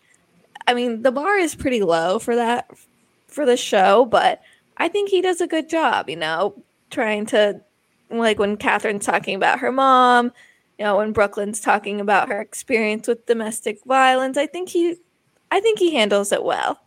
I 0.66 0.74
mean, 0.74 1.02
the 1.02 1.12
bar 1.12 1.38
is 1.38 1.54
pretty 1.54 1.82
low 1.82 2.18
for 2.18 2.34
that 2.38 2.72
for 3.28 3.46
the 3.46 3.58
show, 3.58 4.06
but 4.06 4.42
I 4.78 4.88
think 4.88 5.10
he 5.10 5.22
does 5.22 5.42
a 5.42 5.48
good 5.48 5.68
job, 5.68 6.10
you 6.10 6.16
know, 6.16 6.64
trying 6.92 7.26
to 7.26 7.60
like 8.10 8.40
when 8.40 8.56
Catherine's 8.56 9.06
talking 9.06 9.36
about 9.36 9.60
her 9.60 9.70
mom, 9.70 10.32
you 10.80 10.86
know, 10.86 10.96
when 10.96 11.12
Brooklyn's 11.12 11.60
talking 11.60 12.00
about 12.00 12.30
her 12.30 12.40
experience 12.40 13.06
with 13.10 13.26
domestic 13.26 13.84
violence. 13.84 14.38
I 14.38 14.46
think 14.48 14.70
he 14.70 14.96
I 15.52 15.60
think 15.60 15.78
he 15.78 15.94
handles 15.94 16.32
it 16.32 16.46
well. 16.46 16.80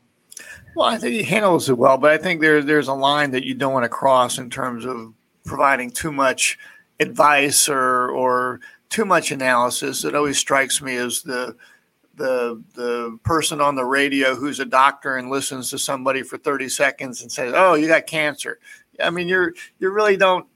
Well, 0.75 0.87
I 0.87 0.97
think 0.97 1.13
he 1.13 1.23
handles 1.25 1.69
it 1.69 1.77
well, 1.77 1.99
but 1.99 2.11
I 2.11 2.17
think 2.17 2.41
there's 2.41 2.65
there's 2.65 2.89
a 2.89 2.95
line 2.95 3.33
that 3.33 3.45
you 3.45 3.53
don't 3.53 3.75
want 3.75 3.85
to 3.85 3.91
cross 3.91 4.39
in 4.39 4.49
terms 4.49 4.87
of 4.87 5.13
providing 5.45 5.91
too 5.91 6.11
much 6.11 6.59
advice 7.01 7.69
or 7.69 8.09
or 8.09 8.61
too 8.89 9.05
much 9.05 9.33
analysis. 9.33 10.05
It 10.05 10.15
always 10.15 10.39
strikes 10.39 10.81
me 10.81 10.97
as 10.97 11.23
the 11.23 11.57
the 12.17 12.63
the 12.75 13.19
person 13.25 13.61
on 13.61 13.75
the 13.75 13.85
radio 13.85 14.35
who's 14.35 14.59
a 14.59 14.65
doctor 14.65 15.17
and 15.17 15.29
listens 15.29 15.71
to 15.71 15.79
somebody 15.79 16.23
for 16.23 16.39
30 16.39 16.69
seconds 16.69 17.23
and 17.23 17.31
says, 17.31 17.53
"Oh, 17.55 17.75
you 17.75 17.89
got 17.89 18.07
cancer." 18.07 18.59
I 19.03 19.11
mean, 19.11 19.29
you're 19.29 19.55
you 19.79 19.91
really 19.91 20.17
don't 20.17 20.47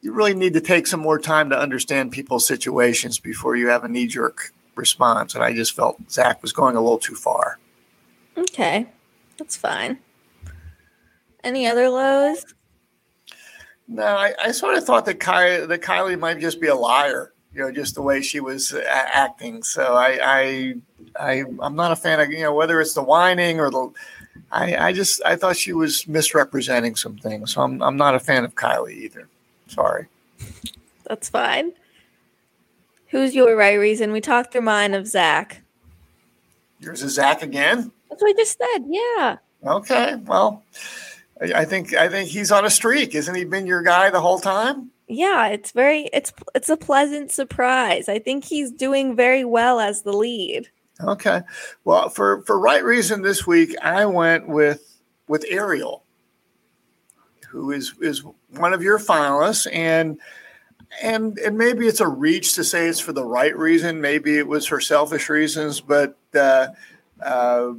you 0.00 0.12
really 0.12 0.34
need 0.34 0.52
to 0.54 0.60
take 0.60 0.86
some 0.86 1.00
more 1.00 1.18
time 1.18 1.50
to 1.50 1.58
understand 1.58 2.12
people's 2.12 2.46
situations 2.46 3.18
before 3.18 3.56
you 3.56 3.68
have 3.68 3.84
a 3.84 3.88
knee 3.88 4.06
jerk 4.06 4.52
response. 4.76 5.34
And 5.34 5.42
I 5.42 5.52
just 5.52 5.74
felt 5.74 5.98
Zach 6.10 6.42
was 6.42 6.52
going 6.52 6.76
a 6.76 6.80
little 6.80 6.98
too 6.98 7.14
far. 7.14 7.58
Okay, 8.38 8.86
that's 9.38 9.56
fine. 9.56 9.98
Any 11.42 11.66
other 11.66 11.88
lows? 11.88 12.44
No, 13.88 14.04
I, 14.04 14.34
I 14.42 14.52
sort 14.52 14.74
of 14.76 14.84
thought 14.84 15.04
that, 15.06 15.20
Ky- 15.20 15.66
that 15.66 15.80
Kylie 15.82 16.18
might 16.18 16.40
just 16.40 16.60
be 16.60 16.66
a 16.66 16.74
liar 16.74 17.32
you 17.56 17.62
know, 17.62 17.72
just 17.72 17.94
the 17.94 18.02
way 18.02 18.20
she 18.20 18.38
was 18.38 18.74
acting. 18.74 19.62
So 19.62 19.94
I, 19.94 20.18
I, 20.22 20.74
I, 21.18 21.44
I'm 21.60 21.74
not 21.74 21.90
a 21.90 21.96
fan 21.96 22.20
of 22.20 22.30
you 22.30 22.42
know 22.42 22.54
whether 22.54 22.80
it's 22.80 22.92
the 22.92 23.02
whining 23.02 23.58
or 23.58 23.70
the. 23.70 23.90
I, 24.52 24.76
I 24.76 24.92
just 24.92 25.22
I 25.24 25.36
thought 25.36 25.56
she 25.56 25.72
was 25.72 26.06
misrepresenting 26.06 26.96
some 26.96 27.16
things. 27.16 27.54
So 27.54 27.62
I'm 27.62 27.82
I'm 27.82 27.96
not 27.96 28.14
a 28.14 28.20
fan 28.20 28.44
of 28.44 28.54
Kylie 28.54 28.92
either. 28.92 29.26
Sorry. 29.68 30.06
That's 31.08 31.30
fine. 31.30 31.72
Who's 33.08 33.34
your 33.34 33.56
right 33.56 33.74
reason? 33.74 34.12
We 34.12 34.20
talked 34.20 34.52
through 34.52 34.60
mine 34.62 34.92
of 34.92 35.06
Zach. 35.06 35.62
Yours 36.80 37.02
is 37.02 37.14
Zach 37.14 37.42
again. 37.42 37.90
That's 38.10 38.20
what 38.20 38.30
I 38.30 38.34
just 38.34 38.58
said. 38.58 38.84
Yeah. 38.86 39.36
Okay. 39.64 40.16
Well, 40.26 40.62
I 41.40 41.64
think 41.64 41.92
I 41.94 42.08
think 42.08 42.28
he's 42.30 42.50
on 42.50 42.64
a 42.64 42.70
streak. 42.70 43.14
Isn't 43.14 43.34
he 43.34 43.44
been 43.44 43.66
your 43.66 43.82
guy 43.82 44.10
the 44.10 44.20
whole 44.20 44.38
time? 44.38 44.90
Yeah, 45.08 45.48
it's 45.48 45.72
very 45.72 46.08
it's 46.12 46.32
it's 46.54 46.68
a 46.68 46.76
pleasant 46.76 47.30
surprise. 47.30 48.08
I 48.08 48.18
think 48.18 48.44
he's 48.44 48.72
doing 48.72 49.14
very 49.14 49.44
well 49.44 49.78
as 49.78 50.02
the 50.02 50.12
lead. 50.12 50.70
Okay. 51.00 51.42
Well, 51.84 52.08
for 52.08 52.42
for 52.42 52.58
right 52.58 52.82
reason 52.82 53.22
this 53.22 53.46
week, 53.46 53.76
I 53.82 54.06
went 54.06 54.48
with 54.48 54.98
with 55.28 55.44
Ariel, 55.48 56.04
who 57.48 57.70
is 57.70 57.92
is 58.00 58.24
one 58.50 58.72
of 58.72 58.82
your 58.82 58.98
finalists, 58.98 59.66
and 59.70 60.18
and 61.02 61.38
and 61.38 61.58
maybe 61.58 61.86
it's 61.86 62.00
a 62.00 62.08
reach 62.08 62.54
to 62.54 62.64
say 62.64 62.88
it's 62.88 62.98
for 62.98 63.12
the 63.12 63.24
right 63.24 63.56
reason. 63.56 64.00
Maybe 64.00 64.38
it 64.38 64.46
was 64.46 64.66
for 64.66 64.80
selfish 64.80 65.28
reasons, 65.28 65.80
but 65.80 66.16
uh, 66.34 66.68
uh, 67.22 67.72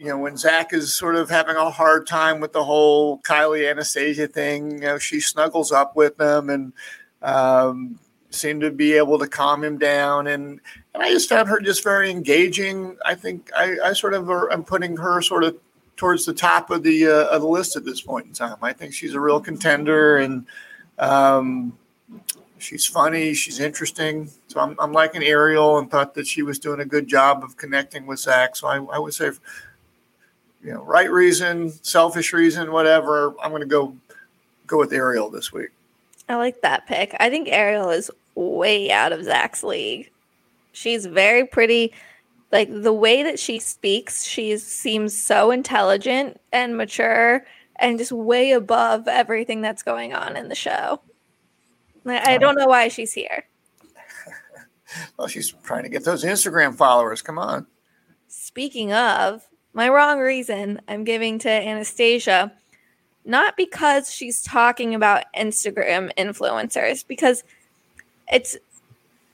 you 0.00 0.06
know, 0.06 0.16
when 0.16 0.34
Zach 0.38 0.72
is 0.72 0.94
sort 0.94 1.14
of 1.14 1.28
having 1.28 1.56
a 1.56 1.70
hard 1.70 2.06
time 2.06 2.40
with 2.40 2.54
the 2.54 2.64
whole 2.64 3.18
Kylie 3.18 3.70
Anastasia 3.70 4.26
thing, 4.26 4.70
you 4.70 4.78
know, 4.78 4.98
she 4.98 5.20
snuggles 5.20 5.72
up 5.72 5.94
with 5.94 6.18
him 6.18 6.48
and 6.48 6.72
um, 7.20 7.98
seemed 8.30 8.62
to 8.62 8.70
be 8.70 8.94
able 8.94 9.18
to 9.18 9.28
calm 9.28 9.62
him 9.62 9.76
down. 9.76 10.26
And, 10.26 10.58
and 10.94 11.02
I 11.02 11.10
just 11.10 11.28
found 11.28 11.50
her 11.50 11.60
just 11.60 11.84
very 11.84 12.10
engaging. 12.10 12.96
I 13.04 13.14
think 13.14 13.50
I, 13.54 13.76
I 13.84 13.92
sort 13.92 14.14
of 14.14 14.30
are, 14.30 14.50
I'm 14.50 14.64
putting 14.64 14.96
her 14.96 15.20
sort 15.20 15.44
of 15.44 15.58
towards 15.96 16.24
the 16.24 16.32
top 16.32 16.70
of 16.70 16.82
the 16.82 17.06
uh, 17.06 17.26
of 17.26 17.42
the 17.42 17.48
list 17.48 17.76
at 17.76 17.84
this 17.84 18.00
point 18.00 18.24
in 18.24 18.32
time. 18.32 18.56
I 18.62 18.72
think 18.72 18.94
she's 18.94 19.12
a 19.12 19.20
real 19.20 19.38
contender 19.38 20.16
and 20.16 20.46
um, 20.98 21.76
she's 22.56 22.86
funny, 22.86 23.34
she's 23.34 23.60
interesting. 23.60 24.30
So 24.48 24.60
I'm, 24.60 24.76
I'm 24.78 24.92
liking 24.92 25.22
Ariel 25.22 25.76
and 25.76 25.90
thought 25.90 26.14
that 26.14 26.26
she 26.26 26.42
was 26.42 26.58
doing 26.58 26.80
a 26.80 26.86
good 26.86 27.06
job 27.06 27.44
of 27.44 27.58
connecting 27.58 28.06
with 28.06 28.18
Zach. 28.18 28.56
So 28.56 28.66
I, 28.66 28.76
I 28.76 28.98
would 28.98 29.12
say 29.12 29.26
you 30.62 30.72
know, 30.72 30.82
right 30.82 31.10
reason, 31.10 31.70
selfish 31.82 32.32
reason, 32.32 32.72
whatever. 32.72 33.34
I'm 33.42 33.50
going 33.50 33.62
to 33.62 33.66
go 33.66 33.96
go 34.66 34.78
with 34.78 34.92
Ariel 34.92 35.30
this 35.30 35.52
week. 35.52 35.70
I 36.28 36.36
like 36.36 36.60
that 36.62 36.86
pick. 36.86 37.16
I 37.18 37.30
think 37.30 37.48
Ariel 37.48 37.90
is 37.90 38.10
way 38.34 38.90
out 38.90 39.12
of 39.12 39.24
Zach's 39.24 39.62
league. 39.62 40.10
She's 40.72 41.06
very 41.06 41.44
pretty. 41.44 41.92
Like 42.52 42.68
the 42.70 42.92
way 42.92 43.22
that 43.22 43.38
she 43.38 43.58
speaks, 43.58 44.24
she 44.24 44.56
seems 44.58 45.16
so 45.16 45.50
intelligent 45.50 46.40
and 46.52 46.76
mature 46.76 47.44
and 47.76 47.98
just 47.98 48.12
way 48.12 48.52
above 48.52 49.08
everything 49.08 49.60
that's 49.60 49.82
going 49.82 50.14
on 50.14 50.36
in 50.36 50.48
the 50.48 50.54
show. 50.54 51.00
I 52.06 52.34
I 52.34 52.38
don't 52.38 52.56
know 52.56 52.66
why 52.66 52.88
she's 52.88 53.12
here. 53.12 53.44
Well, 55.16 55.28
she's 55.28 55.52
trying 55.62 55.84
to 55.84 55.88
get 55.88 56.02
those 56.02 56.24
Instagram 56.24 56.74
followers. 56.74 57.22
Come 57.22 57.38
on. 57.38 57.64
Speaking 58.26 58.92
of, 58.92 59.46
my 59.72 59.88
wrong 59.88 60.18
reason 60.18 60.80
I'm 60.88 61.04
giving 61.04 61.38
to 61.40 61.50
Anastasia, 61.50 62.52
not 63.24 63.56
because 63.56 64.12
she's 64.12 64.42
talking 64.42 64.94
about 64.94 65.24
Instagram 65.36 66.10
influencers, 66.16 67.06
because 67.06 67.44
it's 68.32 68.56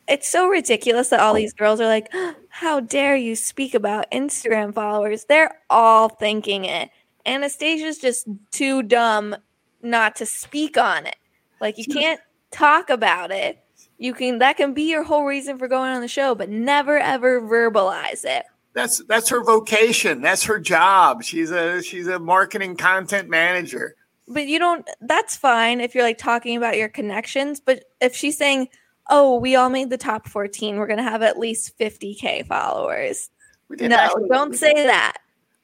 it's 0.09 0.29
so 0.29 0.49
ridiculous 0.49 1.09
that 1.09 1.21
all 1.21 1.35
these 1.35 1.53
girls 1.53 1.81
are 1.81 1.87
like, 1.87 2.13
"How 2.49 2.81
dare 2.81 3.17
you 3.17 3.37
speak 3.37 3.75
about 3.75 4.11
Instagram 4.11 4.75
followers?" 4.75 5.25
They're 5.25 5.59
all 5.71 6.09
thinking 6.09 6.65
it. 6.65 6.91
Anastasia's 7.25 7.99
just 7.99 8.27
too 8.51 8.83
dumb 8.83 9.37
not 9.83 10.17
to 10.17 10.27
speak 10.27 10.77
on 10.77 11.07
it. 11.07 11.17
Like 11.61 11.79
you 11.79 11.85
can't 11.87 12.21
talk 12.51 12.91
about 12.91 13.31
it. 13.31 13.59
You 13.99 14.13
can 14.15 14.39
that 14.39 14.57
can 14.57 14.75
be 14.75 14.91
your 14.91 15.03
whole 15.03 15.25
reason 15.25 15.59
for 15.59 15.69
going 15.69 15.91
on 15.91 16.03
the 16.03 16.09
show, 16.09 16.35
but 16.35 16.51
never 16.51 16.99
ever 16.99 17.41
verbalize 17.41 18.25
it. 18.25 18.45
That's 18.77 18.99
that's 19.05 19.31
her 19.31 19.43
vocation. 19.43 20.21
That's 20.21 20.43
her 20.45 20.59
job. 20.61 21.23
She's 21.23 21.51
a 21.51 21.83
she's 21.83 22.09
a 22.09 22.19
marketing 22.19 22.77
content 22.77 23.31
manager. 23.31 23.97
But 24.29 24.49
you 24.49 24.59
don't 24.59 24.87
that's 25.01 25.35
fine 25.35 25.81
if 25.81 25.95
you're 25.95 26.05
like 26.05 26.19
talking 26.19 26.59
about 26.59 26.77
your 26.77 26.91
connections, 26.91 27.59
but 27.59 27.85
if 28.03 28.15
she's 28.15 28.37
saying, 28.37 28.69
"Oh, 29.09 29.39
we 29.39 29.57
all 29.57 29.71
made 29.71 29.89
the 29.89 29.97
top 29.97 30.29
14, 30.29 30.77
we're 30.77 30.87
going 30.87 30.99
to 30.99 31.03
have 31.03 31.23
at 31.23 31.39
least 31.39 31.79
50k 31.79 32.47
followers." 32.47 33.31
We 33.71 33.77
didn't 33.77 33.93
No, 33.93 33.97
actually- 33.97 34.29
don't 34.29 34.55
say 34.55 34.75
that. 34.75 35.15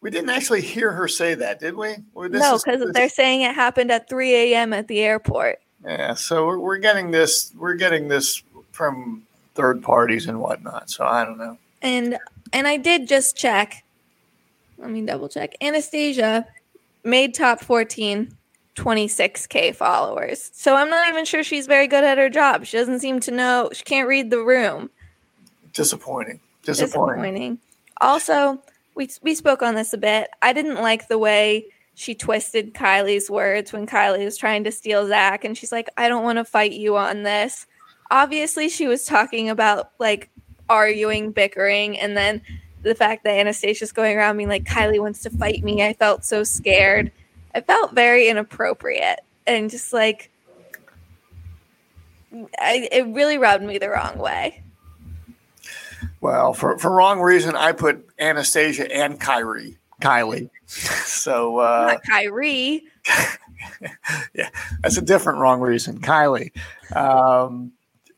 We 0.00 0.10
didn't 0.10 0.30
actually 0.30 0.62
hear 0.62 0.90
her 0.90 1.06
say 1.06 1.34
that, 1.34 1.60
did 1.60 1.74
we? 1.76 1.96
No, 2.16 2.58
because 2.58 2.90
they're 2.92 3.08
saying 3.10 3.42
it 3.42 3.54
happened 3.54 3.92
at 3.92 4.08
3 4.08 4.34
a.m. 4.34 4.72
at 4.72 4.88
the 4.88 5.00
airport. 5.00 5.60
Yeah, 5.84 6.14
so 6.14 6.46
we're, 6.46 6.58
we're 6.58 6.78
getting 6.78 7.10
this. 7.10 7.52
We're 7.56 7.74
getting 7.74 8.08
this 8.08 8.42
from 8.72 9.22
third 9.54 9.82
parties 9.82 10.26
and 10.28 10.40
whatnot. 10.40 10.88
So 10.90 11.04
I 11.04 11.26
don't 11.26 11.36
know. 11.38 11.58
And 11.82 12.18
and 12.52 12.66
I 12.66 12.76
did 12.76 13.08
just 13.08 13.36
check. 13.36 13.84
Let 14.78 14.90
me 14.90 15.02
double 15.02 15.28
check. 15.28 15.54
Anastasia 15.60 16.46
made 17.04 17.34
top 17.34 17.60
14, 17.60 18.36
26k 18.76 19.74
followers. 19.74 20.50
So 20.52 20.74
I'm 20.74 20.90
not 20.90 21.08
even 21.08 21.24
sure 21.24 21.42
she's 21.42 21.66
very 21.66 21.86
good 21.86 22.04
at 22.04 22.18
her 22.18 22.28
job. 22.28 22.64
She 22.64 22.76
doesn't 22.76 23.00
seem 23.00 23.20
to 23.20 23.30
know. 23.30 23.70
She 23.72 23.84
can't 23.84 24.08
read 24.08 24.30
the 24.30 24.42
room. 24.42 24.90
Disappointing. 25.72 26.40
Disappointing. 26.62 27.22
Disappointing. 27.22 27.58
Also, 28.00 28.62
we 28.94 29.08
we 29.22 29.34
spoke 29.34 29.62
on 29.62 29.74
this 29.74 29.92
a 29.92 29.98
bit. 29.98 30.28
I 30.42 30.52
didn't 30.52 30.82
like 30.82 31.08
the 31.08 31.18
way 31.18 31.66
she 31.94 32.14
twisted 32.14 32.74
Kylie's 32.74 33.30
words 33.30 33.72
when 33.72 33.86
Kylie 33.86 34.24
was 34.24 34.36
trying 34.36 34.64
to 34.64 34.72
steal 34.72 35.06
Zach, 35.06 35.44
and 35.44 35.56
she's 35.56 35.72
like, 35.72 35.88
"I 35.96 36.08
don't 36.08 36.24
want 36.24 36.38
to 36.38 36.44
fight 36.44 36.72
you 36.72 36.96
on 36.96 37.22
this." 37.22 37.66
Obviously, 38.10 38.68
she 38.68 38.86
was 38.86 39.04
talking 39.04 39.48
about 39.48 39.92
like 39.98 40.30
arguing, 40.72 41.32
bickering, 41.32 41.98
and 41.98 42.16
then 42.16 42.42
the 42.82 42.94
fact 42.94 43.24
that 43.24 43.38
Anastasia's 43.38 43.92
going 43.92 44.16
around 44.16 44.36
being 44.36 44.48
like, 44.48 44.64
"Kylie 44.64 45.00
wants 45.00 45.22
to 45.22 45.30
fight 45.30 45.62
me." 45.62 45.82
I 45.82 45.92
felt 45.92 46.24
so 46.24 46.42
scared. 46.42 47.12
I 47.54 47.60
felt 47.60 47.92
very 47.92 48.28
inappropriate 48.28 49.20
and 49.46 49.70
just 49.70 49.92
like 49.92 50.30
I, 52.58 52.88
it 52.90 53.06
really 53.08 53.38
rubbed 53.38 53.64
me 53.64 53.78
the 53.78 53.90
wrong 53.90 54.18
way. 54.18 54.62
Well, 56.20 56.54
for, 56.54 56.78
for 56.78 56.90
wrong 56.90 57.20
reason, 57.20 57.54
I 57.56 57.72
put 57.72 58.06
Anastasia 58.18 58.90
and 58.94 59.20
Kyrie, 59.20 59.78
Kylie. 60.00 60.50
So 61.04 61.58
uh, 61.58 61.92
Not 61.92 62.02
Kyrie. 62.04 62.84
yeah, 64.34 64.48
that's 64.80 64.96
a 64.96 65.02
different 65.02 65.40
wrong 65.40 65.60
reason, 65.60 66.00
Kylie. 66.00 66.50
Um, 66.96 67.72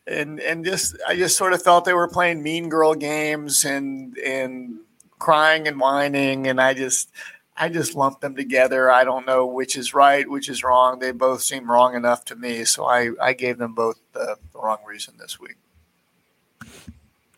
and 0.07 0.40
and 0.40 0.64
just 0.64 0.97
I 1.07 1.17
just 1.17 1.37
sort 1.37 1.53
of 1.53 1.62
felt 1.62 1.85
they 1.85 1.95
were 1.95 2.09
playing 2.09 2.43
mean 2.43 2.69
girl 2.69 2.95
games 2.95 3.64
and 3.64 4.17
and 4.19 4.77
crying 5.19 5.67
and 5.67 5.81
whining, 5.81 6.47
and 6.47 6.61
I 6.61 6.75
just 6.75 7.11
I 7.57 7.69
just 7.69 7.95
lumped 7.95 8.21
them 8.21 8.35
together. 8.35 8.90
I 8.90 9.05
don't 9.05 9.27
know 9.27 9.47
which 9.47 9.77
is 9.77 9.95
right, 9.95 10.29
which 10.29 10.49
is 10.49 10.62
wrong. 10.62 10.99
They 10.99 11.12
both 11.12 11.43
seem 11.43 11.71
wrong 11.71 11.95
enough 11.95 12.25
to 12.27 12.37
me, 12.37 12.64
so 12.64 12.85
I 12.85 13.11
I 13.21 13.33
gave 13.33 13.59
them 13.59 13.75
both 13.75 13.99
the, 14.12 14.37
the 14.53 14.59
wrong 14.59 14.79
reason 14.87 15.14
this 15.19 15.38
week. 15.40 15.57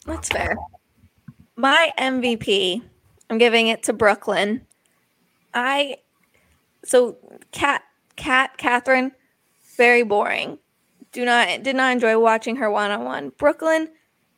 That's 0.05 0.29
fair. 0.29 0.57
My 1.57 1.93
MVP, 1.99 2.83
I'm 3.31 3.39
giving 3.39 3.69
it 3.69 3.83
to 3.85 3.93
Brooklyn. 3.93 4.67
I 5.55 5.99
so 6.85 7.17
Cat 7.53 7.83
Cat 8.17 8.57
Catherine, 8.57 9.13
very 9.77 10.03
boring. 10.03 10.59
Do 11.17 11.25
not 11.25 11.63
did 11.63 11.75
not 11.77 11.95
enjoy 11.95 12.19
watching 12.21 12.57
her 12.57 12.71
one 12.71 12.91
on 12.91 13.03
one. 13.07 13.33
Brooklyn, 13.39 13.89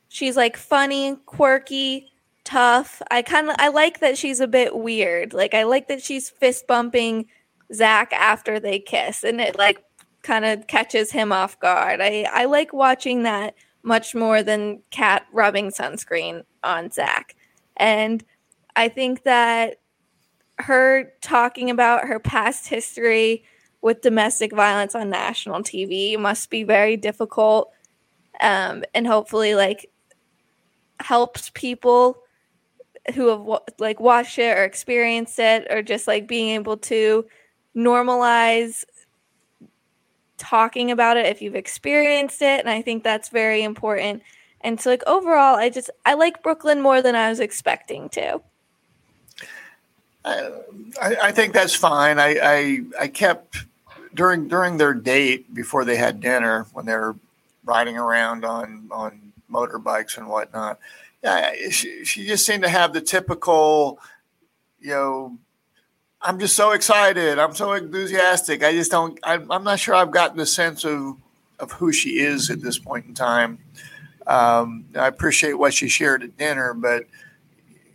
she's 0.07 0.37
like 0.37 0.57
funny, 0.57 1.17
quirky, 1.27 2.13
tough. 2.45 3.03
I 3.11 3.21
kind 3.23 3.51
of 3.51 3.57
I 3.59 3.67
like 3.67 3.99
that 3.99 4.17
she's 4.17 4.39
a 4.39 4.47
bit 4.47 4.77
weird. 4.77 5.33
Like 5.35 5.55
I 5.55 5.65
like 5.65 5.89
that 5.89 6.05
she's 6.05 6.31
fist 6.31 6.69
bumping 6.69 7.27
Zach 7.75 8.13
after 8.13 8.61
they 8.61 8.79
kiss, 8.79 9.25
and 9.25 9.41
it 9.41 9.59
like 9.59 9.83
kind 10.23 10.45
of 10.45 10.69
catches 10.69 11.11
him 11.11 11.33
off 11.33 11.59
guard. 11.59 12.01
I 12.01 12.29
I 12.33 12.45
like 12.45 12.73
watching 12.73 13.25
that 13.25 13.57
much 13.83 14.15
more 14.15 14.45
than 14.45 14.81
Cat 14.93 15.27
rubbing 15.33 15.71
sunscreen 15.71 16.45
on 16.63 16.93
Zach. 16.93 17.35
And 17.77 18.23
I 18.77 18.89
think 18.89 19.25
that 19.25 19.81
her 20.61 21.13
talking 21.23 21.71
about 21.71 22.07
her 22.07 22.21
past 22.21 22.69
history 22.69 23.43
with 23.81 24.01
domestic 24.01 24.53
violence 24.53 24.95
on 24.95 25.11
national 25.11 25.63
TV 25.63 26.19
must 26.19 26.51
be 26.51 26.65
very 26.65 26.97
difficult. 26.97 27.73
Um, 28.41 28.85
and 28.95 29.07
hopefully, 29.07 29.55
like, 29.55 29.91
helps 31.01 31.51
people 31.55 32.19
who 33.15 33.29
have 33.29 33.61
like 33.79 34.01
watched 34.01 34.39
it 34.39 34.57
or 34.57 34.65
experienced 34.65 35.39
it, 35.39 35.67
or 35.71 35.83
just 35.83 36.07
like 36.07 36.29
being 36.29 36.51
able 36.51 36.77
to 36.77 37.25
normalize 37.77 38.85
talking 40.39 40.91
about 40.91 41.17
it 41.17 41.27
if 41.27 41.43
you've 41.43 41.57
experienced 41.57 42.41
it 42.41 42.61
and 42.61 42.71
i 42.71 42.81
think 42.81 43.03
that's 43.03 43.29
very 43.29 43.63
important 43.63 44.23
and 44.61 44.81
so 44.81 44.89
like 44.89 45.03
overall 45.07 45.57
i 45.57 45.69
just 45.69 45.91
i 46.07 46.15
like 46.15 46.43
brooklyn 46.43 46.81
more 46.81 47.03
than 47.03 47.15
i 47.17 47.29
was 47.29 47.41
expecting 47.41 48.09
to 48.09 48.41
I, 51.01 51.17
I 51.23 51.33
think 51.33 51.55
that's 51.55 51.75
fine. 51.75 52.19
I, 52.19 52.39
I 52.43 52.81
I 53.01 53.09
kept 53.09 53.65
during 54.15 54.49
during 54.49 54.79
their 54.79 54.95
date 54.95 55.55
before 55.55 55.85
they 55.85 55.97
had 55.97 56.21
dinner 56.21 56.67
when 56.73 56.87
they 56.87 56.95
were 56.95 57.17
riding 57.65 57.97
around 57.97 58.45
on 58.45 58.89
on 58.91 59.33
motorbikes 59.51 60.17
and 60.19 60.29
whatnot. 60.29 60.79
Yeah, 61.23 61.53
she, 61.71 62.05
she 62.05 62.27
just 62.27 62.47
seemed 62.47 62.63
to 62.63 62.69
have 62.69 62.93
the 62.93 63.01
typical, 63.01 63.99
you 64.81 64.91
know, 64.91 65.39
I'm 66.23 66.39
just 66.39 66.55
so 66.55 66.71
excited. 66.71 67.39
I'm 67.39 67.55
so 67.55 67.73
enthusiastic. 67.73 68.63
I 68.63 68.73
just 68.73 68.91
don't. 68.91 69.19
I'm, 69.23 69.51
I'm 69.51 69.65
not 69.65 69.81
sure 69.81 69.95
I've 69.95 70.11
gotten 70.11 70.37
the 70.37 70.47
sense 70.47 70.85
of 70.85 71.17
of 71.59 71.73
who 71.73 71.93
she 71.93 72.21
is 72.21 72.51
at 72.51 72.61
this 72.61 72.79
point 72.79 73.07
in 73.07 73.15
time. 73.15 73.59
Um, 74.27 74.85
I 74.95 75.07
appreciate 75.07 75.55
what 75.55 75.75
she 75.75 75.89
shared 75.89 76.23
at 76.23 76.37
dinner, 76.37 76.75
but 76.75 77.05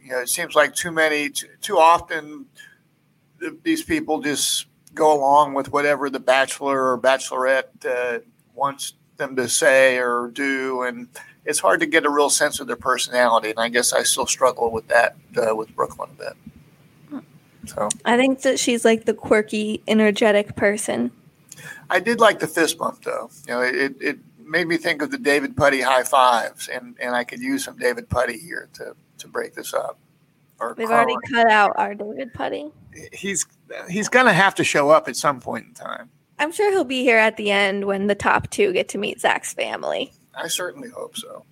you 0.03 0.11
know, 0.11 0.19
it 0.19 0.29
seems 0.29 0.55
like 0.55 0.75
too 0.75 0.91
many, 0.91 1.29
too, 1.29 1.47
too 1.61 1.77
often, 1.77 2.45
these 3.63 3.83
people 3.83 4.21
just 4.21 4.67
go 4.93 5.13
along 5.17 5.53
with 5.53 5.71
whatever 5.71 6.09
the 6.09 6.19
bachelor 6.19 6.91
or 6.91 6.97
bachelorette 6.99 7.85
uh, 7.85 8.19
wants 8.53 8.93
them 9.17 9.35
to 9.35 9.47
say 9.47 9.97
or 9.97 10.29
do, 10.33 10.83
and 10.83 11.07
it's 11.45 11.59
hard 11.59 11.79
to 11.79 11.85
get 11.85 12.05
a 12.05 12.09
real 12.09 12.29
sense 12.29 12.59
of 12.59 12.67
their 12.67 12.75
personality. 12.75 13.49
And 13.49 13.59
I 13.59 13.69
guess 13.69 13.93
I 13.93 14.03
still 14.03 14.25
struggle 14.25 14.71
with 14.71 14.87
that 14.89 15.15
uh, 15.37 15.55
with 15.55 15.75
Brooklyn 15.75 16.09
a 16.11 16.23
bit. 16.23 17.23
So 17.65 17.87
I 18.03 18.17
think 18.17 18.41
that 18.41 18.59
she's 18.59 18.83
like 18.83 19.05
the 19.05 19.13
quirky, 19.13 19.81
energetic 19.87 20.55
person. 20.55 21.11
I 21.89 22.01
did 22.01 22.19
like 22.19 22.39
the 22.39 22.47
fist 22.47 22.77
bump, 22.77 23.03
though. 23.03 23.29
You 23.47 23.53
know, 23.53 23.61
it, 23.61 23.95
it 24.01 24.19
made 24.37 24.67
me 24.67 24.77
think 24.77 25.01
of 25.01 25.11
the 25.11 25.17
David 25.17 25.55
Puddy 25.55 25.81
high 25.81 26.03
fives, 26.03 26.67
and, 26.67 26.95
and 26.99 27.15
I 27.15 27.23
could 27.23 27.39
use 27.39 27.63
some 27.63 27.77
David 27.77 28.09
Puddy 28.09 28.37
here 28.37 28.69
to, 28.73 28.95
to 29.23 29.27
break 29.27 29.53
this 29.53 29.73
up. 29.73 29.97
Or 30.59 30.75
We've 30.77 30.89
already 30.89 31.15
cut 31.31 31.49
out 31.49 31.73
our 31.75 31.95
David 31.95 32.33
Puddy. 32.33 32.71
He's 33.11 33.45
he's 33.89 34.07
going 34.07 34.27
to 34.27 34.33
have 34.33 34.55
to 34.55 34.63
show 34.63 34.91
up 34.91 35.07
at 35.07 35.15
some 35.15 35.41
point 35.41 35.65
in 35.65 35.73
time. 35.73 36.09
I'm 36.39 36.51
sure 36.51 36.71
he'll 36.71 36.83
be 36.83 37.01
here 37.01 37.17
at 37.17 37.37
the 37.37 37.51
end 37.51 37.85
when 37.85 38.07
the 38.07 38.15
top 38.15 38.49
two 38.49 38.71
get 38.71 38.89
to 38.89 38.97
meet 38.97 39.19
Zach's 39.19 39.53
family. 39.53 40.13
I 40.35 40.47
certainly 40.47 40.89
hope 40.89 41.17
so. 41.17 41.45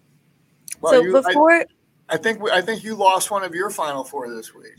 Well, 0.81 0.93
so 0.93 1.01
you, 1.01 1.11
before, 1.11 1.51
I, 1.51 1.65
I 2.09 2.17
think 2.17 2.41
I 2.49 2.61
think 2.61 2.83
you 2.83 2.95
lost 2.95 3.31
one 3.31 3.43
of 3.43 3.53
your 3.55 3.69
final 3.69 4.03
four 4.03 4.29
this 4.33 4.53
week. 4.53 4.73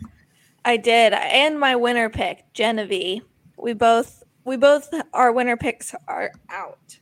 I 0.64 0.76
did, 0.76 1.12
and 1.12 1.58
my 1.58 1.76
winner 1.76 2.08
pick, 2.08 2.44
Genevieve. 2.54 3.22
We 3.56 3.72
both 3.72 4.22
we 4.44 4.56
both 4.56 4.92
our 5.12 5.32
winner 5.32 5.56
picks 5.56 5.94
are 6.08 6.32
out. 6.48 6.98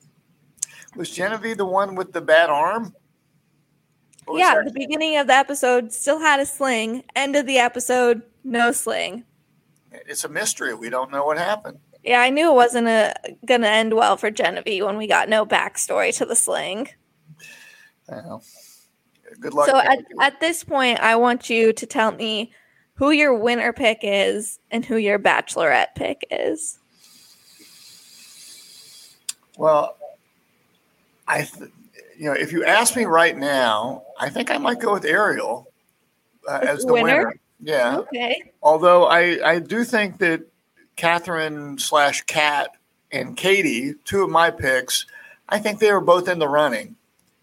Was 0.97 1.11
Genevieve 1.11 1.59
the 1.59 1.67
one 1.67 1.95
with 1.95 2.13
the 2.13 2.21
bad 2.21 2.51
arm? 2.51 2.95
Yeah, 4.39 4.63
the 4.65 4.73
beginning 4.73 5.17
of 5.17 5.27
the 5.27 5.35
episode 5.35 5.93
still 5.93 6.21
had 6.21 6.41
a 6.41 6.47
sling. 6.47 7.05
End 7.17 7.37
of 7.37 7.47
the 7.47 7.59
episode, 7.59 8.23
no 8.45 8.73
sling. 8.73 9.25
It's 9.93 10.25
a 10.25 10.29
mystery. 10.29 10.75
We 10.75 10.91
don't 10.91 11.11
know 11.11 11.25
what 11.25 11.39
happened. 11.39 11.79
Yeah, 12.03 12.21
I 12.21 12.31
knew 12.31 12.51
it 12.51 12.55
wasn't 12.55 12.89
a, 12.89 13.15
gonna 13.45 13.67
end 13.67 13.95
well 13.95 14.17
for 14.17 14.31
Genevieve 14.31 14.85
when 14.85 14.97
we 14.97 15.07
got 15.07 15.29
no 15.29 15.45
backstory 15.45 16.17
to 16.17 16.25
the 16.25 16.37
sling. 16.37 16.89
Well, 18.09 18.43
good 19.39 19.55
luck. 19.55 19.69
So 19.69 19.79
at, 19.79 19.99
at 20.21 20.41
this 20.41 20.65
point, 20.65 21.01
I 21.01 21.17
want 21.17 21.51
you 21.51 21.73
to 21.73 21.87
tell 21.87 22.13
me 22.13 22.53
who 22.95 23.11
your 23.11 23.35
winner 23.35 23.73
pick 23.73 24.01
is 24.03 24.59
and 24.71 24.85
who 24.85 24.97
your 24.97 25.19
bachelorette 25.19 25.95
pick 25.95 26.27
is. 26.31 26.79
Well, 29.57 29.97
I, 31.29 31.43
th- 31.43 31.71
you 32.21 32.27
know, 32.27 32.35
if 32.35 32.53
you 32.53 32.67
ask 32.67 32.97
me 32.97 33.07
right 33.07 33.35
now, 33.35 34.03
I 34.19 34.29
think 34.29 34.51
I 34.51 34.59
might 34.59 34.79
go 34.79 34.93
with 34.93 35.07
Ariel 35.07 35.73
uh, 36.47 36.61
as 36.63 36.85
the 36.85 36.93
winner. 36.93 37.07
winner. 37.07 37.41
Yeah. 37.63 37.97
Okay. 37.97 38.53
Although 38.63 39.07
I, 39.07 39.41
I 39.43 39.59
do 39.59 39.85
think 39.85 40.19
that 40.19 40.43
Catherine 40.97 41.79
slash 41.79 42.21
Kat 42.25 42.73
and 43.11 43.39
Katie, 43.39 43.95
two 44.05 44.23
of 44.23 44.29
my 44.29 44.51
picks, 44.51 45.07
I 45.49 45.61
think 45.61 45.79
they 45.79 45.91
were 45.91 46.03
both 46.03 46.29
in 46.29 46.39
the 46.39 46.47
running. 46.47 46.97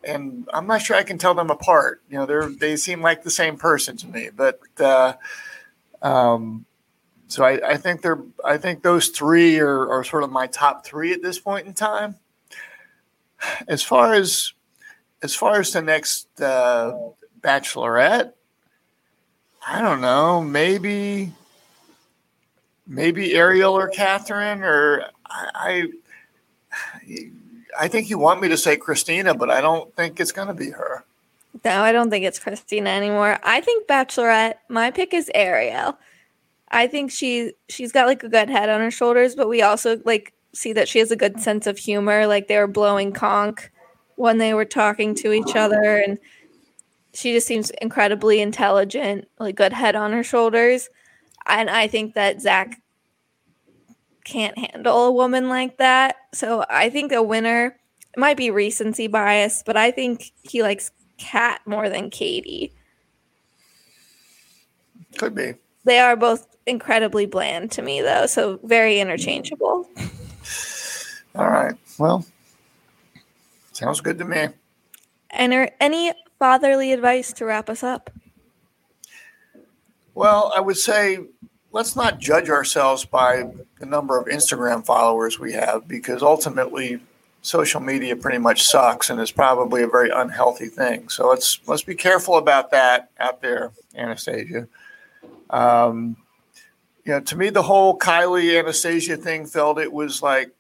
And 0.04 0.48
I'm 0.54 0.68
not 0.68 0.84
sure 0.84 0.96
I 0.96 1.02
can 1.02 1.18
tell 1.18 1.34
them 1.34 1.50
apart. 1.50 2.04
You 2.08 2.20
know, 2.20 2.28
they're 2.28 2.48
they 2.48 2.76
seem 2.76 3.02
like 3.02 3.24
the 3.24 3.32
same 3.32 3.58
person 3.58 3.98
to 3.98 4.08
me. 4.08 4.30
But 4.30 4.60
uh, 4.80 5.14
um, 6.04 6.66
so 7.28 7.44
I, 7.44 7.72
I 7.72 7.78
think 7.78 8.04
they're 8.04 8.22
I 8.46 8.60
think 8.60 8.84
those 8.84 9.08
three 9.08 9.58
are, 9.58 9.90
are 9.90 10.04
sort 10.04 10.22
of 10.22 10.30
my 10.30 10.46
top 10.46 10.86
three 10.86 11.14
at 11.14 11.24
this 11.24 11.40
point 11.40 11.66
in 11.66 11.74
time. 11.74 12.18
As 13.68 13.82
far 13.82 14.14
as 14.14 14.54
as 15.22 15.36
far 15.36 15.60
as 15.60 15.72
the 15.72 15.82
next 15.82 16.42
uh, 16.42 16.94
bachelorette, 17.42 18.34
I 19.68 19.82
don't 19.82 20.02
know. 20.02 20.42
Maybe 20.42 21.34
maybe 22.86 23.36
Ariel 23.36 23.74
or 23.74 23.90
Catherine 23.90 24.64
or 24.64 25.04
I, 25.26 25.88
I, 27.78 27.88
think 27.90 28.10
you 28.10 28.18
want 28.18 28.42
me 28.42 28.48
to 28.48 28.58
say 28.58 28.78
Christina, 28.78 29.34
but 29.34 29.50
I 29.50 29.60
don't 29.60 29.94
think 29.96 30.22
it's 30.22 30.32
going 30.32 30.48
to 30.48 30.54
be 30.54 30.70
her. 30.70 31.04
No, 31.66 31.82
I 31.82 31.92
don't 31.92 32.10
think 32.10 32.24
it's 32.24 32.40
Christina 32.40 32.90
anymore. 32.90 33.40
I 33.44 33.60
think 33.62 33.88
Bachelorette. 33.88 34.56
My 34.70 34.92
pick 34.92 35.14
is 35.14 35.30
Ariel. 35.36 35.98
I 36.70 36.88
think 36.88 37.12
she 37.12 37.54
she's 37.68 37.92
got 37.92 38.08
like 38.08 38.24
a 38.24 38.30
good 38.30 38.50
head 38.50 38.70
on 38.70 38.80
her 38.80 38.92
shoulders, 38.92 39.36
but 39.36 39.50
we 39.50 39.62
also 39.62 40.00
like 40.06 40.34
see 40.54 40.72
that 40.74 40.88
she 40.88 41.00
has 41.00 41.12
a 41.12 41.16
good 41.16 41.42
sense 41.42 41.68
of 41.68 41.78
humor. 41.78 42.28
Like 42.28 42.48
they 42.48 42.58
were 42.58 42.68
blowing 42.68 43.12
conch 43.12 43.70
when 44.18 44.38
they 44.38 44.54
were 44.54 44.66
talking 44.66 45.16
to 45.16 45.32
each 45.32 45.56
other, 45.56 46.04
and 46.06 46.20
she 47.14 47.32
just 47.32 47.48
seems 47.48 47.72
incredibly 47.82 48.42
intelligent, 48.42 49.28
like 49.40 49.56
good 49.56 49.74
head 49.74 49.96
on 49.96 50.12
her 50.12 50.24
shoulders 50.24 50.90
and 51.48 51.70
I 51.70 51.88
think 51.88 52.14
that 52.16 52.42
Zach 52.42 52.82
can't 54.26 54.58
handle 54.58 55.06
a 55.06 55.12
woman 55.12 55.50
like 55.50 55.78
that. 55.78 56.18
So 56.34 56.66
I 56.70 56.90
think 56.90 57.12
a 57.12 57.24
winner 57.24 57.78
might 58.18 58.38
be 58.38 58.52
recency 58.52 59.08
bias, 59.08 59.64
but 59.66 59.78
I 59.78 59.92
think 59.92 60.32
he 60.44 60.62
likes 60.62 60.92
Kat 61.18 61.62
more 61.66 61.90
than 61.90 62.10
Katie. 62.10 62.74
Could 65.18 65.34
be. 65.34 65.54
They 65.86 66.00
are 66.00 66.18
both 66.18 66.46
incredibly 66.66 67.26
bland 67.26 67.72
to 67.72 67.82
me, 67.82 68.02
though, 68.02 68.26
so 68.26 68.60
very 68.64 69.00
interchangeable. 69.00 69.90
All 71.34 71.50
right. 71.50 71.76
Well, 71.98 72.26
sounds 73.78 74.02
good 74.02 74.18
to 74.18 74.26
me. 74.26 74.48
And 75.30 75.54
are 75.54 75.70
any 75.80 76.14
fatherly 76.40 76.92
advice 76.92 77.34
to 77.34 77.46
wrap 77.46 77.70
us 77.70 77.84
up? 77.84 78.10
Well, 80.14 80.52
I 80.56 80.62
would 80.62 80.78
say 80.78 81.20
let's 81.72 81.96
not 81.96 82.20
judge 82.20 82.50
ourselves 82.50 83.06
by 83.06 83.52
the 83.80 83.86
number 83.86 84.20
of 84.20 84.28
Instagram 84.28 84.86
followers 84.86 85.40
we 85.40 85.54
have 85.54 85.88
because 85.88 86.24
ultimately 86.24 87.00
social 87.44 87.80
media 87.80 88.16
pretty 88.16 88.40
much 88.40 88.64
sucks 88.64 89.10
and 89.10 89.22
is 89.22 89.32
probably 89.32 89.84
a 89.84 89.88
very 89.88 90.10
unhealthy 90.10 90.68
thing. 90.68 91.08
So 91.10 91.28
let's 91.30 91.60
let's 91.68 91.84
be 91.84 91.96
careful 91.96 92.38
about 92.38 92.72
that 92.72 93.12
out 93.20 93.42
there, 93.42 93.72
Anastasia. 93.96 94.68
Um, 95.50 96.18
you 97.06 97.14
know, 97.14 97.20
to 97.22 97.38
me, 97.38 97.50
the 97.52 97.62
whole 97.62 97.98
Kylie 97.98 98.60
Anastasia 98.60 99.16
thing 99.16 99.46
felt 99.46 99.80
it 99.80 99.94
was 99.94 100.22
like 100.22 100.57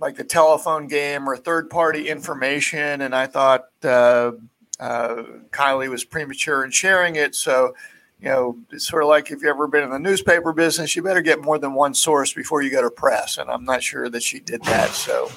like 0.00 0.18
a 0.18 0.24
telephone 0.24 0.86
game 0.86 1.28
or 1.28 1.36
third 1.36 1.70
party 1.70 2.08
information, 2.08 3.00
and 3.00 3.14
I 3.14 3.26
thought 3.26 3.68
uh, 3.82 4.32
uh, 4.80 5.22
Kylie 5.50 5.88
was 5.88 6.04
premature 6.04 6.64
in 6.64 6.70
sharing 6.70 7.16
it. 7.16 7.34
So, 7.34 7.74
you 8.20 8.28
know, 8.28 8.58
it's 8.70 8.86
sort 8.86 9.02
of 9.02 9.08
like 9.08 9.26
if 9.26 9.42
you've 9.42 9.44
ever 9.44 9.66
been 9.66 9.84
in 9.84 9.90
the 9.90 9.98
newspaper 9.98 10.52
business, 10.52 10.96
you 10.96 11.02
better 11.02 11.22
get 11.22 11.42
more 11.42 11.58
than 11.58 11.74
one 11.74 11.94
source 11.94 12.32
before 12.32 12.62
you 12.62 12.70
go 12.70 12.82
to 12.82 12.90
press. 12.90 13.38
And 13.38 13.50
I'm 13.50 13.64
not 13.64 13.82
sure 13.82 14.08
that 14.08 14.22
she 14.22 14.40
did 14.40 14.62
that. 14.64 14.90
So, 14.90 15.30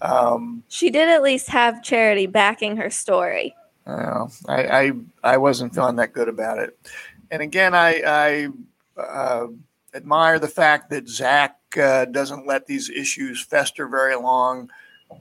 um, 0.00 0.64
she 0.68 0.90
did 0.90 1.08
at 1.08 1.22
least 1.22 1.48
have 1.48 1.82
charity 1.82 2.26
backing 2.26 2.76
her 2.76 2.90
story. 2.90 3.54
Uh, 3.86 4.26
I, 4.48 4.62
I, 4.66 4.92
I 5.22 5.36
wasn't 5.36 5.74
feeling 5.74 5.96
that 5.96 6.12
good 6.12 6.28
about 6.28 6.58
it. 6.58 6.78
And 7.30 7.42
again, 7.42 7.74
I, 7.74 8.02
I 8.96 9.00
uh, 9.00 9.46
admire 9.94 10.38
the 10.38 10.48
fact 10.48 10.90
that 10.90 11.08
Zach 11.08 11.56
uh, 11.76 12.04
doesn't 12.06 12.46
let 12.46 12.66
these 12.66 12.90
issues 12.90 13.42
fester 13.42 13.88
very 13.88 14.16
long. 14.16 14.70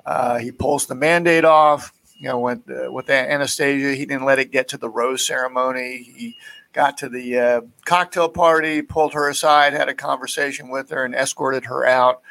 Uh, 0.05 0.37
he 0.37 0.51
pulls 0.51 0.85
the 0.85 0.95
mandate 0.95 1.45
off 1.45 1.93
you 2.21 2.27
know, 2.27 2.39
with 2.39 2.59
uh, 2.69 2.91
with 2.91 3.09
Anastasia, 3.09 3.95
he 3.95 4.05
didn't 4.05 4.25
let 4.25 4.37
it 4.37 4.51
get 4.51 4.67
to 4.67 4.77
the 4.77 4.87
rose 4.87 5.25
ceremony. 5.25 6.03
He 6.03 6.37
got 6.71 6.95
to 6.99 7.09
the 7.09 7.39
uh, 7.39 7.61
cocktail 7.85 8.29
party, 8.29 8.83
pulled 8.83 9.13
her 9.13 9.27
aside, 9.27 9.73
had 9.73 9.89
a 9.89 9.95
conversation 9.95 10.69
with 10.69 10.91
her, 10.91 11.03
and 11.03 11.15
escorted 11.15 11.65
her 11.65 11.83
out. 11.83 12.21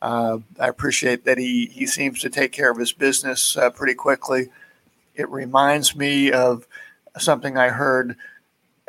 Uh, 0.00 0.38
I 0.60 0.68
appreciate 0.68 1.24
that 1.24 1.36
he 1.36 1.66
he 1.66 1.84
seems 1.86 2.20
to 2.20 2.30
take 2.30 2.52
care 2.52 2.70
of 2.70 2.78
his 2.78 2.92
business 2.92 3.56
uh, 3.56 3.70
pretty 3.70 3.94
quickly. 3.94 4.50
It 5.16 5.28
reminds 5.28 5.96
me 5.96 6.30
of 6.30 6.68
something 7.18 7.58
I 7.58 7.70
heard 7.70 8.14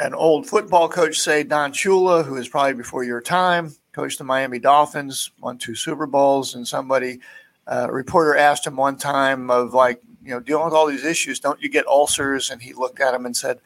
an 0.02 0.14
old 0.14 0.48
football 0.48 0.90
coach 0.90 1.20
say, 1.20 1.44
Don 1.44 1.72
Shula, 1.72 2.26
who 2.26 2.36
is 2.36 2.50
probably 2.50 2.74
before 2.74 3.04
your 3.04 3.22
time, 3.22 3.76
coached 3.92 4.18
the 4.18 4.24
Miami 4.24 4.60
Dolphins, 4.60 5.32
won 5.40 5.58
two 5.58 5.76
Super 5.76 6.06
Bowls, 6.06 6.56
and 6.56 6.68
somebody. 6.68 7.20
Uh, 7.68 7.86
a 7.88 7.94
reporter 7.94 8.36
asked 8.36 8.66
him 8.66 8.76
one 8.76 8.98
time 8.98 9.52
of 9.52 9.74
like 9.74 10.02
you 10.24 10.32
know, 10.32 10.40
dealing 10.40 10.66
with 10.66 10.74
all 10.74 10.88
these 10.88 11.06
issues, 11.06 11.40
don't 11.40 11.62
you 11.62 11.70
get 11.70 11.88
ulcers? 11.88 12.50
And 12.50 12.62
he 12.62 12.74
looked 12.74 13.00
at 13.00 13.14
him 13.14 13.26
and 13.26 13.38
said, 13.38 13.60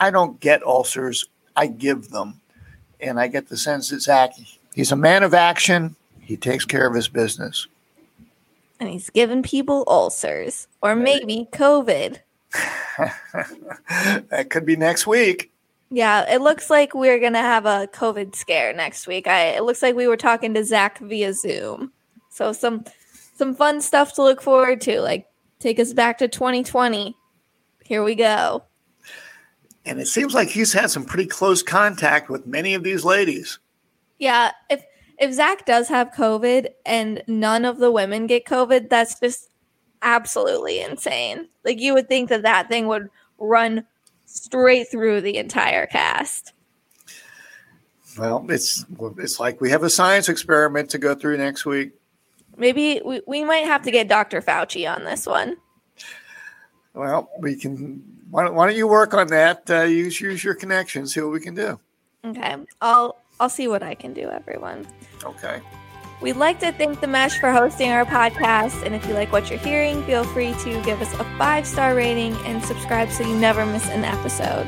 I 0.00 0.10
don't 0.10 0.40
get 0.40 0.62
ulcers, 0.62 1.26
I 1.54 1.66
give 1.66 2.10
them. 2.10 2.40
And 3.00 3.20
I 3.20 3.28
get 3.28 3.48
the 3.48 3.56
sense 3.56 3.90
that 3.90 4.00
Zach, 4.00 4.32
he's 4.74 4.92
a 4.92 4.96
man 4.96 5.22
of 5.22 5.34
action. 5.34 5.96
He 6.20 6.36
takes 6.36 6.64
care 6.64 6.86
of 6.86 6.94
his 6.94 7.08
business. 7.08 7.66
and 8.80 8.88
he's 8.88 9.10
giving 9.10 9.42
people 9.42 9.84
ulcers 9.86 10.68
or 10.82 10.96
maybe 10.96 11.46
COVID. 11.52 12.18
that 14.30 14.46
could 14.50 14.64
be 14.64 14.76
next 14.76 15.06
week. 15.06 15.50
Yeah, 15.94 16.28
it 16.28 16.40
looks 16.40 16.70
like 16.70 16.92
we're 16.92 17.20
gonna 17.20 17.38
have 17.38 17.66
a 17.66 17.88
COVID 17.92 18.34
scare 18.34 18.72
next 18.72 19.06
week. 19.06 19.28
I 19.28 19.50
it 19.50 19.62
looks 19.62 19.80
like 19.80 19.94
we 19.94 20.08
were 20.08 20.16
talking 20.16 20.52
to 20.54 20.64
Zach 20.64 20.98
via 20.98 21.32
Zoom. 21.32 21.92
So 22.30 22.52
some 22.52 22.82
some 23.36 23.54
fun 23.54 23.80
stuff 23.80 24.12
to 24.14 24.22
look 24.24 24.42
forward 24.42 24.80
to. 24.82 25.00
Like 25.00 25.28
take 25.60 25.78
us 25.78 25.92
back 25.92 26.18
to 26.18 26.26
2020. 26.26 27.16
Here 27.84 28.02
we 28.02 28.16
go. 28.16 28.64
And 29.84 30.00
it 30.00 30.08
seems 30.08 30.34
like 30.34 30.48
he's 30.48 30.72
had 30.72 30.90
some 30.90 31.04
pretty 31.04 31.28
close 31.28 31.62
contact 31.62 32.28
with 32.28 32.44
many 32.44 32.74
of 32.74 32.82
these 32.82 33.04
ladies. 33.04 33.60
Yeah, 34.18 34.50
if 34.68 34.84
if 35.20 35.32
Zach 35.32 35.64
does 35.64 35.86
have 35.86 36.10
COVID 36.10 36.70
and 36.84 37.22
none 37.28 37.64
of 37.64 37.78
the 37.78 37.92
women 37.92 38.26
get 38.26 38.46
COVID, 38.46 38.90
that's 38.90 39.20
just 39.20 39.50
absolutely 40.02 40.80
insane. 40.80 41.48
Like 41.64 41.78
you 41.78 41.94
would 41.94 42.08
think 42.08 42.30
that 42.30 42.42
that 42.42 42.68
thing 42.68 42.88
would 42.88 43.10
run 43.38 43.86
straight 44.34 44.90
through 44.90 45.20
the 45.20 45.36
entire 45.36 45.86
cast. 45.86 46.52
Well, 48.18 48.44
it's 48.48 48.84
it's 49.18 49.40
like 49.40 49.60
we 49.60 49.70
have 49.70 49.82
a 49.82 49.90
science 49.90 50.28
experiment 50.28 50.90
to 50.90 50.98
go 50.98 51.14
through 51.14 51.38
next 51.38 51.64
week. 51.66 51.92
Maybe 52.56 53.00
we, 53.04 53.22
we 53.26 53.42
might 53.42 53.64
have 53.64 53.82
to 53.82 53.90
get 53.90 54.06
Dr. 54.08 54.40
Fauci 54.40 54.92
on 54.92 55.04
this 55.04 55.26
one. 55.26 55.56
Well, 56.94 57.28
we 57.40 57.56
can. 57.56 58.02
Why 58.30 58.44
don't, 58.44 58.54
why 58.54 58.66
don't 58.66 58.76
you 58.76 58.86
work 58.86 59.14
on 59.14 59.28
that? 59.28 59.68
Uh, 59.68 59.82
use 59.82 60.20
use 60.20 60.44
your 60.44 60.54
connections. 60.54 61.14
See 61.14 61.20
what 61.20 61.32
we 61.32 61.40
can 61.40 61.54
do. 61.54 61.80
Okay, 62.24 62.56
I'll 62.80 63.16
I'll 63.40 63.48
see 63.48 63.66
what 63.66 63.82
I 63.82 63.94
can 63.94 64.12
do. 64.12 64.28
Everyone. 64.28 64.86
Okay. 65.24 65.60
We'd 66.24 66.36
like 66.36 66.58
to 66.60 66.72
thank 66.72 67.00
The 67.02 67.06
Mesh 67.06 67.38
for 67.38 67.52
hosting 67.52 67.90
our 67.90 68.06
podcast. 68.06 68.82
And 68.82 68.94
if 68.94 69.06
you 69.06 69.12
like 69.12 69.30
what 69.30 69.50
you're 69.50 69.58
hearing, 69.58 70.02
feel 70.04 70.24
free 70.24 70.54
to 70.54 70.80
give 70.80 71.02
us 71.02 71.12
a 71.20 71.24
five 71.36 71.66
star 71.66 71.94
rating 71.94 72.32
and 72.46 72.64
subscribe 72.64 73.10
so 73.10 73.28
you 73.28 73.36
never 73.36 73.66
miss 73.66 73.86
an 73.90 74.04
episode. 74.04 74.66